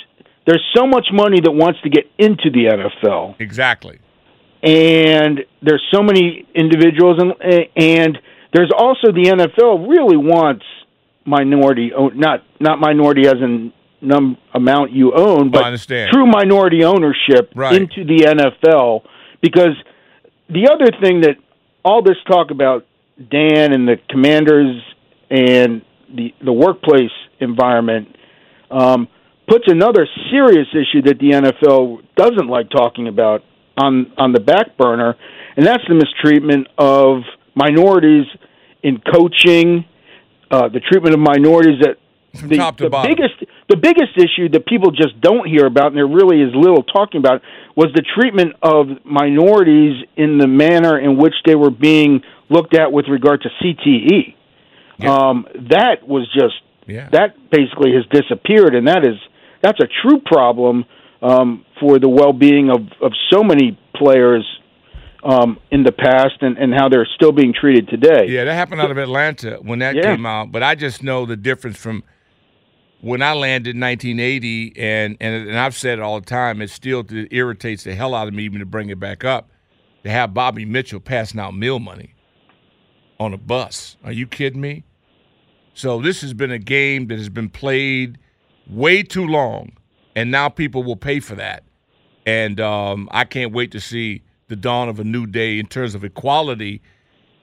[0.47, 3.99] there's so much money that wants to get into the NFL, Exactly.
[4.63, 7.33] and there's so many individuals, and
[7.77, 8.19] and
[8.57, 10.65] there's also the NFL really wants
[11.27, 15.63] minority, not not minority as in num amount you own, but
[16.11, 17.75] true minority ownership Right.
[17.75, 19.03] into the NFL,
[19.43, 19.77] because
[20.49, 21.37] the other thing that
[21.85, 22.87] all this talk about
[23.19, 24.83] Dan and the Commanders
[25.31, 25.83] and
[26.15, 28.17] the the workplace environment
[28.71, 29.09] um,
[29.49, 33.43] puts another serious issue that the NFL doesn't like talking about
[33.77, 35.17] on on the back burner,
[35.57, 37.23] and that's the mistreatment of
[37.55, 38.27] minorities
[38.89, 39.85] in coaching,
[40.51, 41.97] uh, the treatment of minorities that
[42.39, 43.11] From the, top to the bottom.
[43.13, 43.37] biggest
[43.69, 47.19] the biggest issue that people just don't hear about, and there really is little talking
[47.25, 47.43] about,
[47.75, 52.93] was the treatment of minorities in the manner in which they were being looked at
[52.93, 54.35] with regard to CTE.
[55.05, 56.55] Um, that was just
[56.87, 57.09] Yeah.
[57.11, 59.17] that basically has disappeared, and that is
[59.63, 60.85] that's a true problem
[61.23, 64.45] um, for the well-being of of so many players
[65.27, 68.27] um, in the past, and, and how they're still being treated today.
[68.29, 70.15] Yeah, that happened out of Atlanta when that Yeah.
[70.15, 70.53] came out.
[70.53, 72.05] But I just know the difference from
[73.01, 76.63] when I landed in 1980, and, and and I've said it all the time.
[76.63, 79.51] It still it irritates the hell out of me even to bring it back up.
[80.05, 82.15] To have Bobby Mitchell passing out meal money
[83.19, 83.97] on a bus.
[84.05, 84.85] Are you kidding me?
[85.75, 88.19] So this has been a game that has been played
[88.69, 89.73] way too long,
[90.15, 91.65] and now people will pay for that.
[92.25, 95.95] And um, I can't wait to see the dawn of a new day in terms
[95.95, 96.81] of equality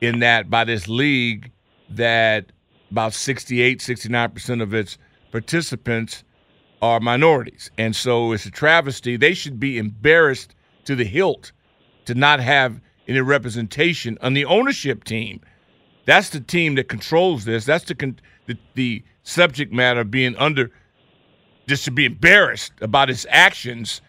[0.02, 1.52] in that by this league
[1.90, 2.52] that
[2.92, 4.98] about 68, 69% of its
[5.32, 6.24] participants
[6.82, 7.72] are minorities.
[7.78, 9.16] And so it's a travesty.
[9.18, 10.54] They should be embarrassed
[10.86, 11.52] to the hilt
[12.06, 15.42] to not have any representation on the ownership team.
[16.06, 17.66] That's the team that controls this.
[17.66, 20.70] That's the con- the, the subject matter being under
[21.68, 24.02] just to be embarrassed about its actions,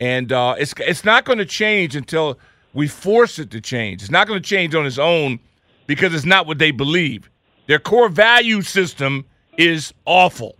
[0.00, 2.38] and uh, it's it's not going to change until
[2.74, 4.02] we force it to change.
[4.02, 5.40] It's not going to change on its own
[5.86, 7.30] because it's not what they believe.
[7.66, 9.24] Their core value system
[9.56, 10.56] is awful,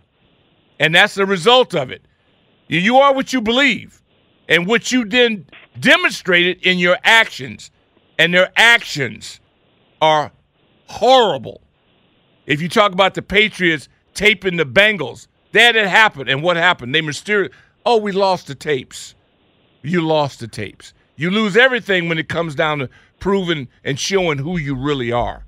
[0.79, 2.03] and that's the result of it.
[2.67, 4.01] You- are what you believe,
[4.47, 5.45] and what you then
[5.79, 7.71] demonstrated in your actions,
[8.17, 9.39] and their actions
[10.01, 10.31] are
[10.87, 11.61] horrible.
[12.45, 16.29] If you talk about the Patriots taping the Bengals, that had happened.
[16.29, 16.93] And what happened?
[16.93, 17.53] They mysterious.
[17.85, 19.15] Oh, we lost the tapes.
[19.81, 20.93] You lost the tapes.
[21.15, 22.89] You lose everything when it comes down to
[23.19, 25.45] proving and showing who you really are.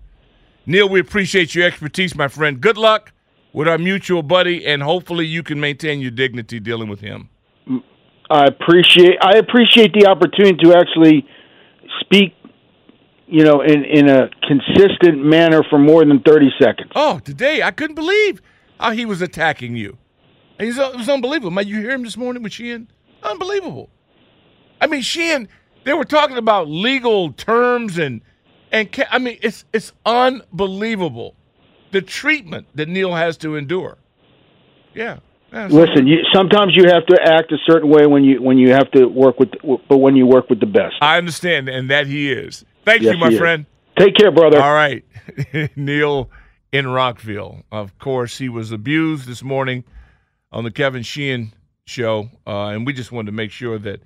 [0.65, 2.61] Neil, we appreciate your expertise, my friend.
[2.61, 3.13] Good luck
[3.53, 7.29] with our mutual buddy, and hopefully you can maintain your dignity dealing with him.
[8.29, 11.27] I appreciate I appreciate the opportunity to actually
[11.99, 12.33] speak,
[13.27, 16.91] you know, in in a consistent manner for more than thirty seconds.
[16.95, 18.41] Oh, today I couldn't believe
[18.79, 19.97] how he was attacking you.
[20.59, 21.51] It was unbelievable.
[21.51, 22.87] Man, you hear him this morning with Sheehan?
[23.23, 23.89] Unbelievable.
[24.81, 25.47] I mean, Sheehan,
[25.85, 28.21] they were talking about legal terms and
[28.71, 31.35] and I mean, it's it's unbelievable
[31.91, 33.97] the treatment that Neil has to endure.
[34.93, 35.19] Yeah.
[35.51, 38.71] yeah Listen, you, sometimes you have to act a certain way when you when you
[38.71, 39.49] have to work with,
[39.87, 40.95] but when you work with the best.
[41.01, 42.65] I understand, and that he is.
[42.85, 43.39] Thank Yes, you, my he is.
[43.39, 43.65] friend.
[43.97, 44.59] Take care, brother.
[44.61, 45.03] All right.
[45.75, 46.29] Neil
[46.71, 47.63] in Rockville.
[47.71, 49.83] Of course, he was abused this morning
[50.51, 51.53] on the Kevin Sheehan
[51.85, 54.01] show, uh, and we just wanted to make sure that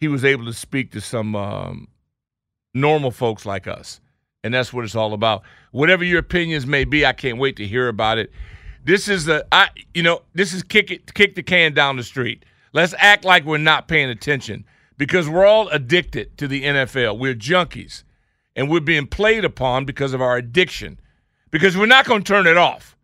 [0.00, 1.88] he was able to speak to some um,
[2.74, 4.00] normal folks like us.
[4.44, 5.42] And that's what it's all about.
[5.72, 8.30] Whatever your opinions may be, I can't wait to hear about it.
[8.84, 12.04] This is a, I, you know, this is kick it, kick the can down the
[12.04, 12.44] street.
[12.72, 14.64] Let's act like we're not paying attention
[14.96, 17.18] because we're all addicted to the NFL.
[17.18, 18.04] We're junkies
[18.54, 21.00] and we're being played upon because of our addiction
[21.50, 22.96] because we're not going to turn it off.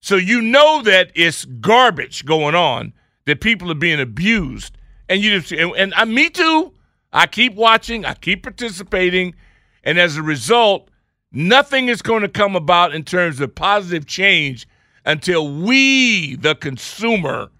[0.00, 2.92] So you know that it's garbage going on,
[3.26, 4.77] that people are being abused,
[5.08, 6.72] and you just and, and uh, me too.
[7.12, 9.34] I keep watching, I keep participating,
[9.82, 10.90] and as a result,
[11.32, 14.68] nothing is going to come about in terms of positive change
[15.06, 17.50] until we, the consumer,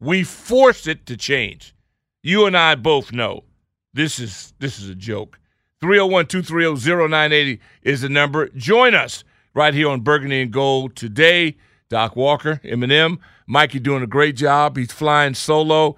[0.00, 1.74] we force it to change.
[2.22, 3.44] You and I both know
[3.92, 5.38] this is this is a joke.
[5.82, 8.48] 301-230-0980 is the number.
[8.56, 11.56] Join us right here on Burgundy and Gold today.
[11.90, 14.78] Doc Walker, Eminem, Mikey doing a great job.
[14.78, 15.96] He's flying solo.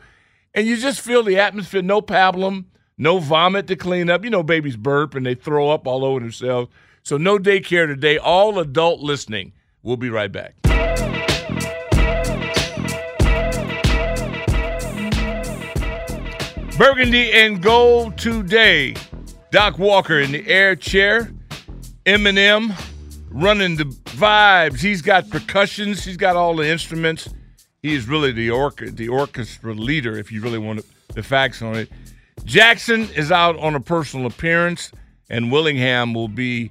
[0.57, 2.65] And you just feel the atmosphere, no pablum,
[2.97, 4.25] no vomit to clean up.
[4.25, 6.71] You know, babies burp and they throw up all over themselves.
[7.03, 8.17] So no daycare today.
[8.17, 9.53] All adult listening.
[9.83, 10.55] We'll be right back.
[16.79, 18.95] Burgundy and Gold today.
[19.51, 21.31] Doc Walker in the air chair.
[22.07, 22.75] Eminem
[23.29, 24.81] running the vibes.
[24.81, 26.03] He's got percussions.
[26.03, 27.29] He's got all the instruments.
[27.83, 28.49] He is really the
[28.95, 30.85] the orchestra leader, if you really want
[31.15, 31.91] the facts on it.
[32.45, 34.93] Jackson is out on a personal appearance,
[35.31, 36.71] and Willingham will be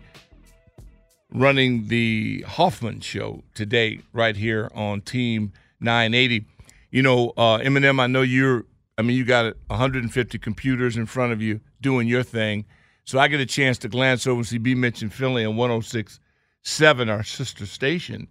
[1.32, 6.46] running the Hoffman show today, right here on Team 980.
[6.92, 8.66] You know, uh, Eminem, I know you're.
[8.98, 12.66] I mean, you got 150 computers in front of you doing your thing.
[13.04, 14.74] So I get a chance to glance over and see B.
[14.74, 18.28] Mitch and Finley on 106.7, our sister station.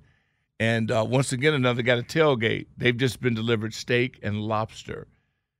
[0.65, 2.69] And uh, once again, another got a tailgate.
[2.79, 5.09] They've just been delivered steak and lobster.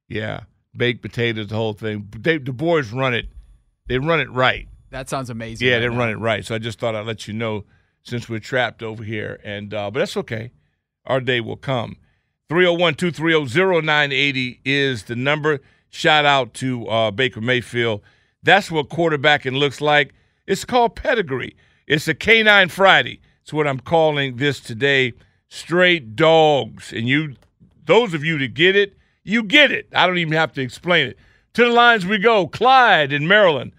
[0.09, 2.09] Yeah, baked potatoes, the whole thing.
[2.19, 3.29] They, the boys run it.
[3.87, 4.67] They run it right.
[4.91, 5.69] That sounds amazing.
[5.69, 5.99] Yeah, right they now.
[5.99, 6.43] run it right.
[6.43, 7.67] So I just thought I'd let you know
[8.03, 9.39] since we're trapped over here.
[9.45, 10.53] And uh, but that's okay.
[11.05, 11.99] Our day will come.
[12.51, 15.61] 301-230-0980 is the number.
[15.91, 18.01] Shout out to uh, Baker Mayfield.
[18.43, 20.15] That's what quarterbacking looks like.
[20.47, 21.57] It's called pedigree.
[21.87, 23.21] It's a Canine Friday.
[23.45, 25.13] It's what I'm calling this today.
[25.51, 26.95] Straight dogs.
[26.95, 27.37] And you,
[27.85, 29.87] those of you that get it, you get it.
[29.95, 31.19] I don't even have to explain it.
[31.53, 32.47] To the lines we go.
[32.47, 33.73] Clyde in Maryland.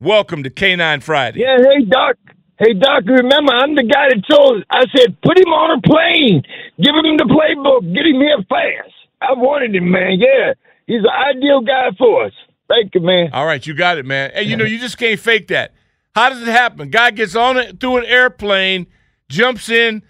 [0.00, 1.42] Welcome to Canine Friday.
[1.42, 2.16] Yeah, hey Doc.
[2.58, 6.42] Hey Doc, remember I'm the guy that told I said put him on a plane,
[6.82, 8.92] give him the playbook, get him here fast.
[9.22, 10.18] I wanted him, man.
[10.18, 10.54] Yeah,
[10.88, 12.32] he's the ideal guy for us.
[12.66, 13.30] Thank you, man.
[13.32, 14.32] All right, you got it, man.
[14.34, 15.72] Hey, you know, you just can't fake that.
[16.16, 16.90] How does it happen?
[16.90, 18.88] Guy gets on it through an airplane,
[19.28, 20.02] jumps in,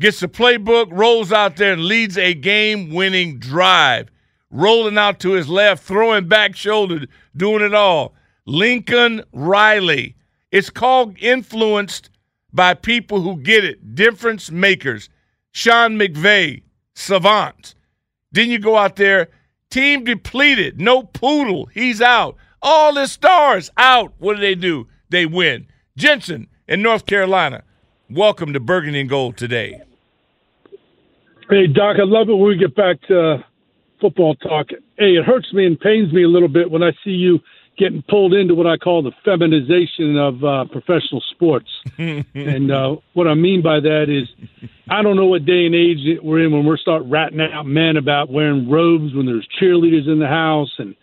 [0.00, 4.10] gets the playbook, rolls out there and leads a game-winning drive,
[4.50, 7.06] rolling out to his left, throwing back shoulder,
[7.36, 8.14] doing it all.
[8.46, 10.16] Lincoln Riley.
[10.50, 12.10] It's called influenced
[12.52, 15.08] by people who get it, difference makers.
[15.52, 16.62] Sean McVay,
[16.94, 17.74] savant.
[18.32, 19.28] Then you go out there,
[19.70, 22.36] team depleted, no poodle, he's out.
[22.62, 24.12] All the stars out.
[24.18, 24.86] What do they do?
[25.08, 25.66] They win.
[25.96, 27.62] Jensen in North Carolina.
[28.12, 29.80] Welcome to Burgundy and Gold today.
[31.48, 33.44] Hey, Doc, I love it when we get back to
[34.00, 34.70] football talk.
[34.98, 37.38] Hey, it hurts me and pains me a little bit when I see you
[37.78, 41.68] getting pulled into what I call the feminization of uh, professional sports.
[41.98, 44.28] and uh, what I mean by that is,
[44.90, 47.96] I don't know what day and age we're in when we're start ratting out men
[47.96, 50.96] about wearing robes when there's cheerleaders in the house and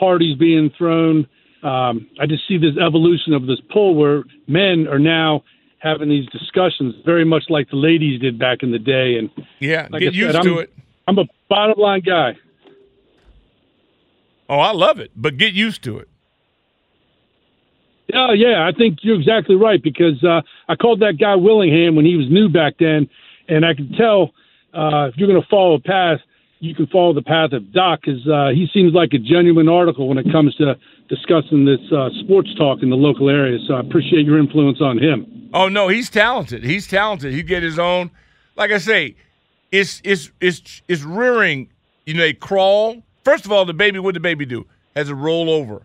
[0.00, 1.26] parties being thrown.
[1.62, 5.44] Um, I just see this evolution of this pull where men are now
[5.84, 9.16] having these discussions very much like the ladies did back in the day.
[9.16, 9.30] And
[9.60, 10.72] Yeah, like get I said, used I'm, to it.
[11.06, 12.36] I'm a bottom line guy.
[14.48, 16.08] Oh, I love it, but get used to it.
[18.06, 22.04] Yeah, yeah, I think you're exactly right because uh, I called that guy Willingham when
[22.04, 23.08] he was new back then,
[23.48, 24.32] and I could tell
[24.74, 26.20] uh, if you're going to follow a path,
[26.64, 30.08] you can follow the path of Doc because uh, he seems like a genuine article
[30.08, 30.74] when it comes to
[31.08, 33.58] discussing this uh, sports talk in the local area.
[33.68, 35.50] So I appreciate your influence on him.
[35.52, 36.64] Oh no, he's talented.
[36.64, 37.32] He's talented.
[37.32, 38.10] He get his own.
[38.56, 39.16] Like I say,
[39.70, 41.68] it's it's it's it's rearing.
[42.06, 43.02] You know, they crawl.
[43.24, 43.98] First of all, the baby.
[43.98, 44.66] What the baby do?
[44.96, 45.82] Has a roll over.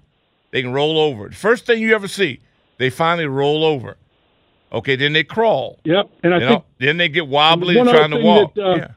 [0.52, 1.30] They can roll over.
[1.30, 2.40] The first thing you ever see,
[2.78, 3.98] they finally roll over.
[4.72, 5.80] Okay, then they crawl.
[5.84, 8.54] Yep, and I You think know, then they get wobbly trying to walk.
[8.56, 8.88] that, uh, yeah.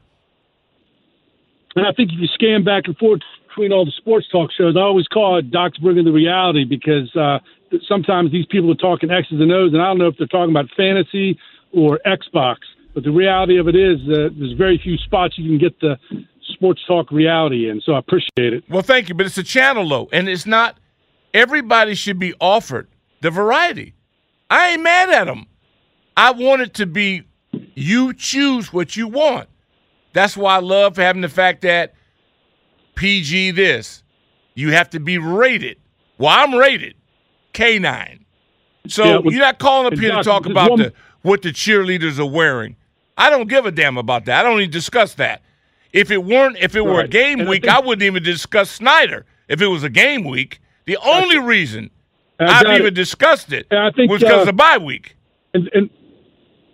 [1.75, 4.75] And I think if you scan back and forth between all the sports talk shows,
[4.77, 7.39] I always call it Doc's bringing the reality because uh,
[7.87, 10.51] sometimes these people are talking X's and O's, and I don't know if they're talking
[10.51, 11.37] about fantasy
[11.71, 12.57] or Xbox.
[12.93, 15.97] But the reality of it is that there's very few spots you can get the
[16.53, 17.81] sports talk reality in.
[17.81, 18.63] So I appreciate it.
[18.69, 20.77] Well, thank you, but it's a channel though, and it's not.
[21.33, 22.87] Everybody should be offered
[23.21, 23.95] the variety.
[24.51, 25.47] I ain't mad at them.
[26.15, 27.23] I want it to be
[27.73, 29.49] you choose what you want.
[30.13, 31.93] That's why I love having the fact that
[32.95, 34.03] PG this.
[34.55, 35.77] You have to be rated.
[36.19, 36.93] Well, I'm rated
[37.53, 38.19] K9.
[38.87, 40.93] So Yeah, you're not calling up here to talk about one- the
[41.23, 42.75] what the cheerleaders are wearing.
[43.17, 44.45] I don't give a damn about that.
[44.45, 45.41] I don't even discuss that.
[45.93, 48.21] If it weren't, if it were a game And I week, think- I wouldn't even
[48.23, 49.25] discuss Snyder.
[49.47, 51.89] If it was a game week, the only reason
[52.39, 52.93] I I've even it.
[52.95, 55.15] discussed it And I think, was because uh, of bye week.
[55.53, 55.89] and and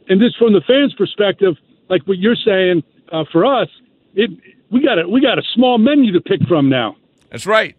[0.10, 1.56] and this from the fans' perspective,
[1.90, 2.82] like what you're saying,
[3.12, 3.70] uh, for us,
[4.16, 4.32] it
[4.72, 6.96] we got a we got a small menu to pick from now.
[7.32, 7.76] That's right.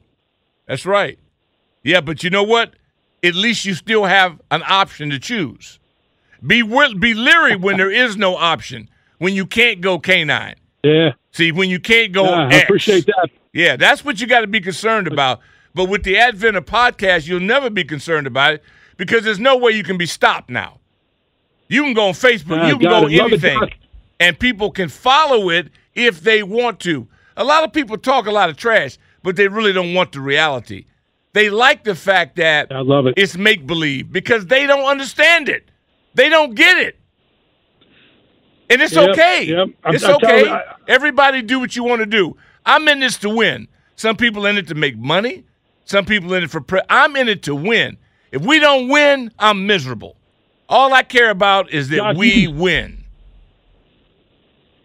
[0.66, 1.18] That's right.
[1.82, 2.74] Yeah, but you know what?
[3.22, 5.78] At least you still have an option to choose.
[6.46, 8.88] Be be leery when there is no option.
[9.18, 10.54] When you can't go K9.
[10.82, 13.28] Yeah, See, when you can't go Yeah, I appreciate that.
[13.52, 15.40] Yeah, that's what you got to be concerned about.
[15.74, 18.64] But with the advent of podcasts, you'll never be concerned about it
[18.96, 20.78] because there's no way you can be stopped now.
[21.68, 23.12] You can go on Facebook, Ah, you can go it.
[23.12, 23.60] Anything.
[24.20, 27.08] And people can follow it if they want to.
[27.36, 30.20] A lot of people talk a lot of trash, but they really don't want the
[30.20, 30.84] reality.
[31.32, 33.14] They like the fact that I love it.
[33.16, 35.70] it's make believe because they don't understand it.
[36.14, 36.98] They don't get it.
[38.68, 39.44] And it's Yep, okay.
[39.44, 39.68] yep.
[39.84, 40.44] I'm- It's I'm okay.
[40.44, 42.36] you, I- Everybody do what you want to do.
[42.66, 43.68] I'm in this to win.
[43.96, 45.44] Some people in it to make money.
[45.84, 47.96] Some people in it for pre- I'm in it to win.
[48.32, 50.16] If we don't win, I'm miserable.
[50.68, 52.99] All I care about is that Doc, we win.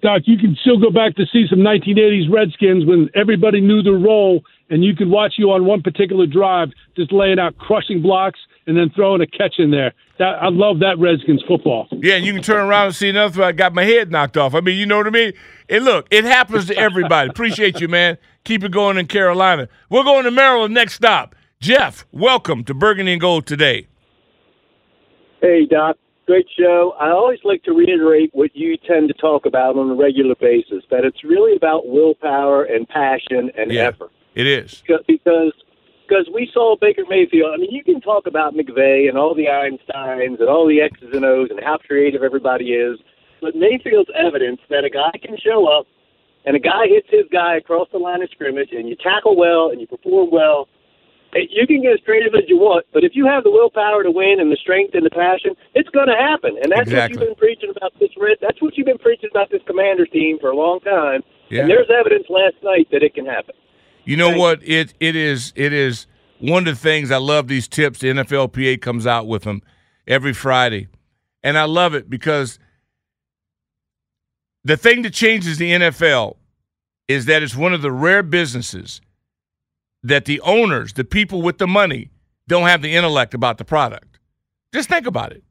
[0.06, 3.98] Doc, you can still go back to see some 1980s Redskins when everybody knew their
[3.98, 8.40] role, and you could watch you on one particular drive just laying out crushing blocks
[8.68, 9.96] and then throwing a catch in there.
[10.20, 11.88] That, I love that Redskins football.
[11.92, 14.54] Yeah, and you can turn around and see another I got my head knocked off.
[14.54, 15.34] I mean, you know what I mean?
[15.70, 17.32] And look, it happens to everybody.
[17.32, 18.20] Appreciate you, man.
[18.44, 19.68] Keep it going in Carolina.
[19.90, 21.36] We're going to Maryland next stop.
[21.60, 23.88] Jeff, welcome to Burgundy and Gold today.
[25.42, 25.98] Hey, Doc.
[26.26, 26.96] Great show.
[27.00, 30.84] I always like to reiterate what you tend to talk about on a regular basis
[30.90, 33.84] that it's really about willpower and passion and Yeah.
[33.90, 34.12] effort.
[34.34, 34.82] It is.
[35.08, 35.54] Because
[36.08, 37.52] because we saw Baker Mayfield.
[37.54, 41.14] I mean, you can talk about McVay and all the Einsteins and all the X's
[41.16, 43.00] and O's and how creative everybody is,
[43.42, 45.88] but Mayfield's evidence that a guy can show up
[46.46, 49.70] and a guy hits his guy across the line of scrimmage and you tackle well
[49.72, 50.68] and you perform well.
[51.36, 54.12] You can get as creative as you want, but if you have the willpower to
[54.12, 56.56] win and the strength and the passion, it's going to happen.
[56.64, 57.18] And that's Exactly.
[57.18, 58.38] what you've been preaching about this red.
[58.42, 61.22] That's what you've been preaching about this Commander team for a long time.
[61.50, 61.62] Yeah.
[61.62, 63.54] And there's evidence last night that it can happen.
[64.06, 64.62] You know what?
[64.64, 66.08] It it is it is
[66.40, 68.00] one of the things I love these tips.
[68.00, 69.62] The NFLPA comes out with them
[70.08, 70.88] every Friday,
[71.44, 72.60] and I love it because
[74.64, 76.38] the thing that changes the NFL
[77.08, 79.02] is that it's one of the rare businesses
[80.06, 82.12] that the owners, the people with the money,
[82.48, 84.20] don't have the intellect about the product.
[84.74, 85.44] Just think about it.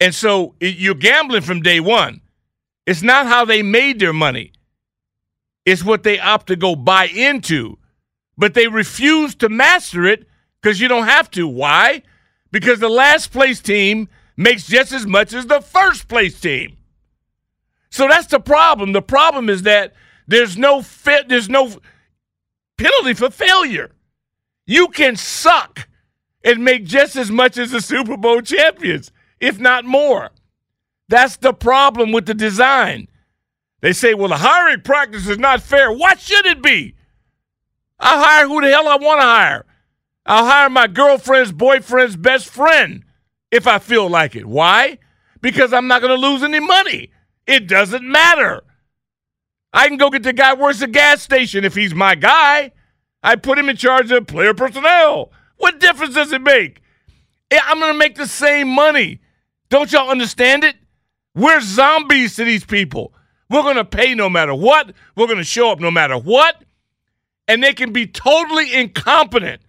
[0.00, 2.20] And so you're gambling from day one.
[2.86, 4.52] It's not how they made their money.
[5.64, 7.78] It's what they opt to go buy into,
[8.36, 10.28] but they refuse to master it
[10.60, 11.46] because you don't have to.
[11.46, 12.02] Why?
[12.50, 16.76] Because the last place team makes just as much as the first place team.
[17.90, 18.92] So that's the problem.
[18.92, 19.94] The problem is that
[20.26, 21.72] there's no fit, there's no
[22.76, 23.92] penalty for failure.
[24.66, 25.88] You can suck
[26.44, 29.10] and make just as much as the Super Bowl champions,
[29.40, 30.30] if not more.
[31.08, 33.08] That's the problem with the design.
[33.80, 35.92] They say, well, the hiring practice is not fair.
[35.92, 36.94] Why should it be?
[38.00, 39.66] I'll hire who the hell I want to hire.
[40.26, 43.04] I'll hire my girlfriend's boyfriend's best friend
[43.50, 44.46] if I feel like it.
[44.46, 44.98] Why?
[45.40, 47.10] Because I'm not going to lose any money.
[47.46, 48.64] It doesn't matter.
[49.74, 52.70] I can go get the guy works the gas station if he's my guy.
[53.24, 55.32] I put him in charge of player personnel.
[55.56, 56.80] What difference does it make?
[57.50, 59.20] I'm going to make the same money.
[59.70, 60.76] Don't y'all understand it?
[61.34, 63.12] We're zombies to these people.
[63.50, 64.92] We're going to pay no matter what.
[65.16, 66.62] We're going to show up no matter what.
[67.48, 69.60] And they can be totally incompetent.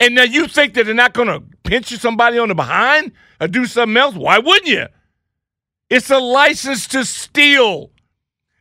[0.00, 3.12] And now you think that they're not going to pinch you somebody on the behind
[3.40, 4.14] or do something else?
[4.14, 4.86] Why wouldn't you?
[5.88, 7.92] It's a license to steal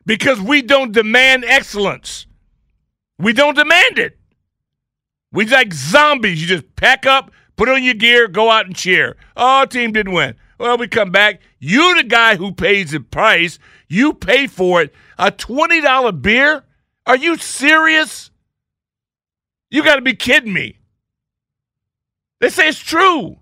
[0.05, 2.27] because we don't demand excellence.
[3.17, 4.17] We don't demand it.
[5.31, 6.41] We like zombies.
[6.41, 9.17] You just pack up, put on your gear, go out and cheer.
[9.35, 10.35] Oh, team didn't win.
[10.57, 11.41] Well, we come back.
[11.59, 14.93] You, the guy who pays the price, you pay for it.
[15.17, 16.63] A $20 beer?
[17.05, 18.31] Are you serious?
[19.69, 20.79] You got to be kidding me.
[22.39, 23.37] They say it's true.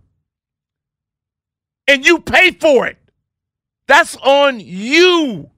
[1.88, 2.97] And you pay for it.
[3.88, 5.51] That's on you.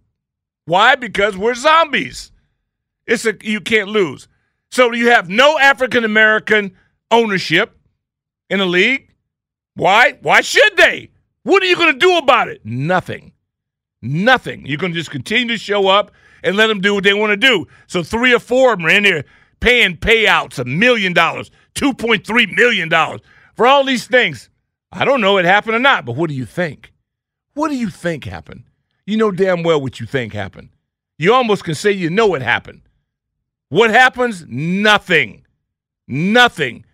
[0.66, 0.96] Why?
[0.96, 2.32] Because we're zombies.
[3.08, 4.28] It's a you can't lose.
[4.72, 6.76] So you have no African American
[7.12, 7.78] ownership
[8.50, 9.10] in the league.
[9.76, 10.18] Why?
[10.22, 11.12] Why should they?
[11.44, 12.66] What are you going to do about it?
[12.66, 13.32] Nothing.
[14.02, 14.66] Nothing.
[14.66, 16.12] You're going to just continue to show up
[16.44, 17.68] and let them do what they want to do.
[17.88, 19.26] So three or four of them are in there
[19.60, 22.90] paying payouts a million dollars, $2.3 million
[23.56, 24.50] for all these things.
[24.92, 26.94] I don't know it happened or not, but what do you think?
[27.54, 28.64] What do you think happened?
[29.06, 30.70] You know damn well what you think happened.
[31.18, 32.82] You almost can say you know what happened.
[33.70, 34.46] What happens?
[34.48, 35.46] Nothing.
[36.08, 36.86] Nothing.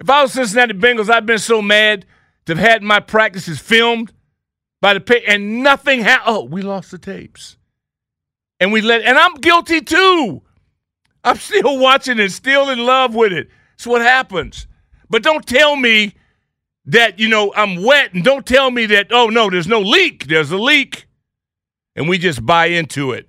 [0.00, 2.06] If I was Cincinnati Bengals, I'd been so mad
[2.46, 4.12] to have had my practices filmed
[4.80, 6.36] by the pay, and nothing happened.
[6.36, 7.56] Oh, we lost the tapes,
[8.58, 10.42] and we let, and I'm guilty too.
[11.22, 13.48] I'm still watching it, still in love with it.
[13.74, 14.66] It's what happens.
[15.10, 16.14] But don't tell me
[16.86, 20.26] that you know I'm wet, and don't tell me that oh no, there's no leak.
[20.28, 21.06] There's a leak,
[22.00, 23.28] and we just buy into it.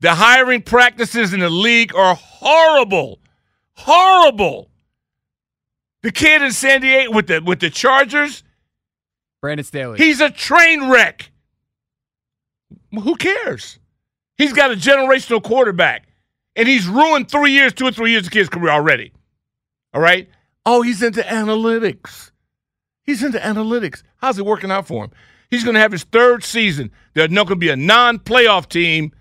[0.00, 3.20] The hiring practices in the league are horrible,
[3.74, 4.68] horrible.
[6.02, 8.42] The kid in San Diego with the with the Chargers,
[9.40, 9.96] Brandon Staley.
[9.96, 11.30] he's a train wreck.
[12.90, 13.78] Who cares?
[14.36, 16.08] He's got a generational quarterback,
[16.56, 19.12] and he's ruined three years, two or three years of kid's career already.
[19.94, 20.28] All right.
[20.66, 22.32] Oh, he's into analytics.
[23.04, 24.02] He's into analytics.
[24.16, 25.12] How's it working out for him?
[25.50, 26.92] He's going to have his third season.
[27.14, 29.12] There's not going to be a non-playoff team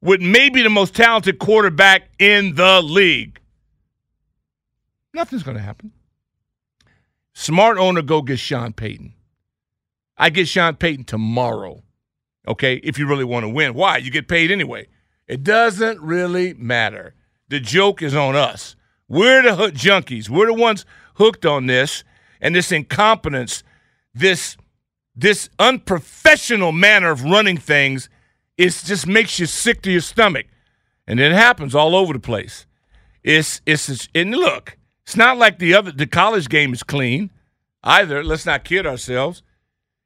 [0.00, 3.40] with maybe the most talented quarterback in the league.
[5.14, 5.92] Nothing's going to happen.
[7.34, 9.14] Smart owner, go get Sean Payton.
[10.18, 11.82] I get Sean Payton tomorrow,
[12.46, 13.74] okay, if you really want to win.
[13.74, 13.98] Why?
[13.98, 14.88] You get paid anyway.
[15.26, 17.14] It doesn't really matter.
[17.48, 18.76] The joke is on us.
[19.08, 20.28] We're the hook junkies.
[20.28, 20.84] We're the ones
[21.14, 22.04] hooked on this
[22.40, 23.62] and this incompetence,
[24.14, 24.56] this
[25.14, 28.08] this unprofessional manner of running things.
[28.56, 30.46] It just makes you sick to your stomach,
[31.06, 32.66] and it happens all over the place.
[33.22, 37.30] It's it's and look, it's not like the other the college game is clean
[37.82, 38.22] either.
[38.22, 39.42] Let's not kid ourselves.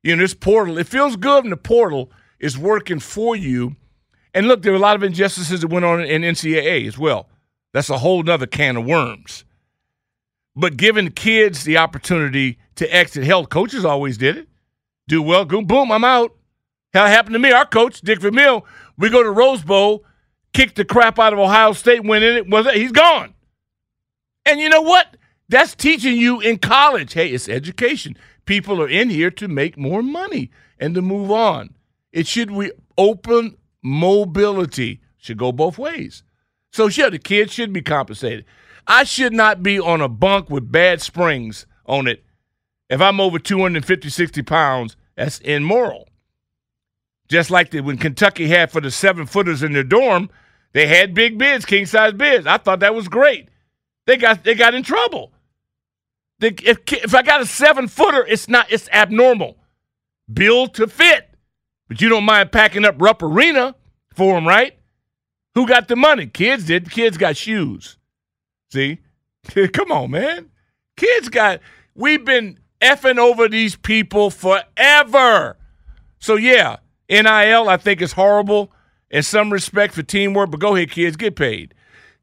[0.02, 3.76] You know, this portal, it feels good when the portal is working for you.
[4.32, 7.28] And look, there were a lot of injustices that went on in NCAA as well.
[7.72, 9.44] That's a whole nother can of worms.
[10.54, 14.48] But giving kids the opportunity to exit, hell, coaches always did it.
[15.08, 16.34] Do well, boom, boom, I'm out.
[16.92, 17.52] Hell happened to me.
[17.52, 18.64] Our coach, Dick Vermeil,
[18.98, 20.04] we go to Rose Bowl,
[20.52, 22.48] kick the crap out of Ohio State, win in it.
[22.48, 22.74] Was it?
[22.74, 23.34] he's gone.
[24.44, 25.16] And you know what?
[25.48, 27.12] That's teaching you in college.
[27.12, 28.16] Hey, it's education.
[28.46, 31.74] People are in here to make more money and to move on.
[32.12, 36.22] It should we open mobility should go both ways.
[36.72, 38.44] So sure, the kids should be compensated.
[38.86, 42.24] I should not be on a bunk with bad springs on it.
[42.88, 46.08] If I'm over 250, 60 pounds, that's immoral.
[47.28, 50.30] Just like the, when Kentucky had for the seven footers in their dorm,
[50.72, 52.46] they had big beds, king size beds.
[52.46, 53.48] I thought that was great.
[54.06, 55.32] They got they got in trouble.
[56.40, 59.56] If, if I got a seven footer, it's not it's abnormal.
[60.32, 61.30] Build to fit,
[61.88, 63.74] but you don't mind packing up Rupp Arena
[64.14, 64.78] for them, right?
[65.54, 66.26] Who got the money?
[66.26, 66.90] Kids did.
[66.90, 67.96] Kids got shoes.
[68.70, 68.98] See,
[69.72, 70.50] come on, man.
[70.96, 71.60] Kids got.
[71.94, 75.56] We've been effing over these people forever.
[76.18, 76.76] So yeah,
[77.08, 78.72] NIL I think is horrible
[79.10, 81.74] in some respect for teamwork, but go ahead, kids, get paid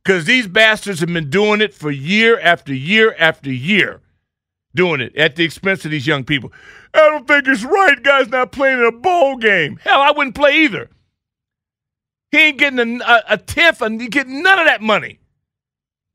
[0.04, 4.01] because these bastards have been doing it for year after year after year,
[4.76, 6.51] doing it at the expense of these young people.
[6.93, 9.80] I don't think it's right, guys, not playing in a bowl game.
[9.84, 10.89] Hell, I wouldn't play either.
[12.32, 15.20] He ain't getting a, a, a tenth, and you get none of that money.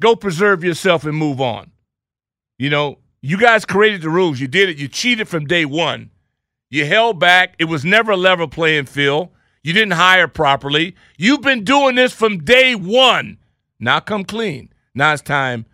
[0.01, 1.73] Go preserve yourself and move on.
[2.59, 4.41] You know, you guys created the rules.
[4.41, 4.79] You did it.
[4.79, 6.11] You cheated from day one.
[6.71, 7.55] You held back.
[7.59, 9.31] It was never a level playing field.
[9.63, 10.95] You didn't hire properly.
[11.17, 13.39] You've been doing this from day one.
[13.81, 14.73] Now come clean.
[14.95, 15.67] Now it's time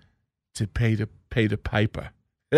[0.55, 2.11] to pay the pay the piper.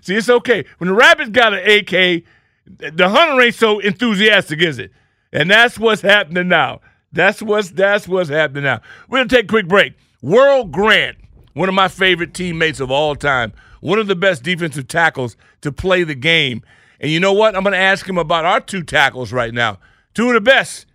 [0.00, 0.64] See, it's okay.
[0.78, 2.24] When the rabbit got an AK,
[2.66, 4.92] the hunter ain't so enthusiastic, is it?
[5.32, 6.80] And that's what's happening now.
[7.12, 8.80] That's what's that's what's happening now.
[9.08, 9.94] We're gonna take a quick break.
[10.22, 11.16] Darryl Grant,
[11.60, 13.52] one of my favorite teammates of all time,
[13.82, 16.62] one of the best defensive tackles to play the game.
[17.00, 17.54] And you know what?
[17.54, 19.78] I'm gonna ask him about our two tackles right now.
[20.14, 20.86] Two of the best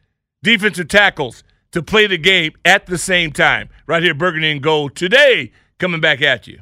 [0.41, 3.69] defensive tackles to play the game at the same time.
[3.85, 6.61] Right here, Burgundy and Gold today, coming back at you.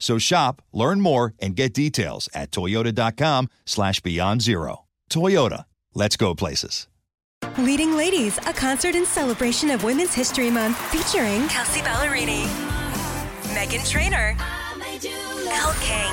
[0.00, 4.86] So shop, learn more, and get details at toyota.com slash beyond zero.
[5.08, 6.88] Toyota, let's go places.
[7.58, 12.44] Leading Ladies, a concert in celebration of Women's History Month featuring Kelsea Ballerini,
[13.54, 14.36] Meghan Trainor,
[15.52, 16.12] Elle King,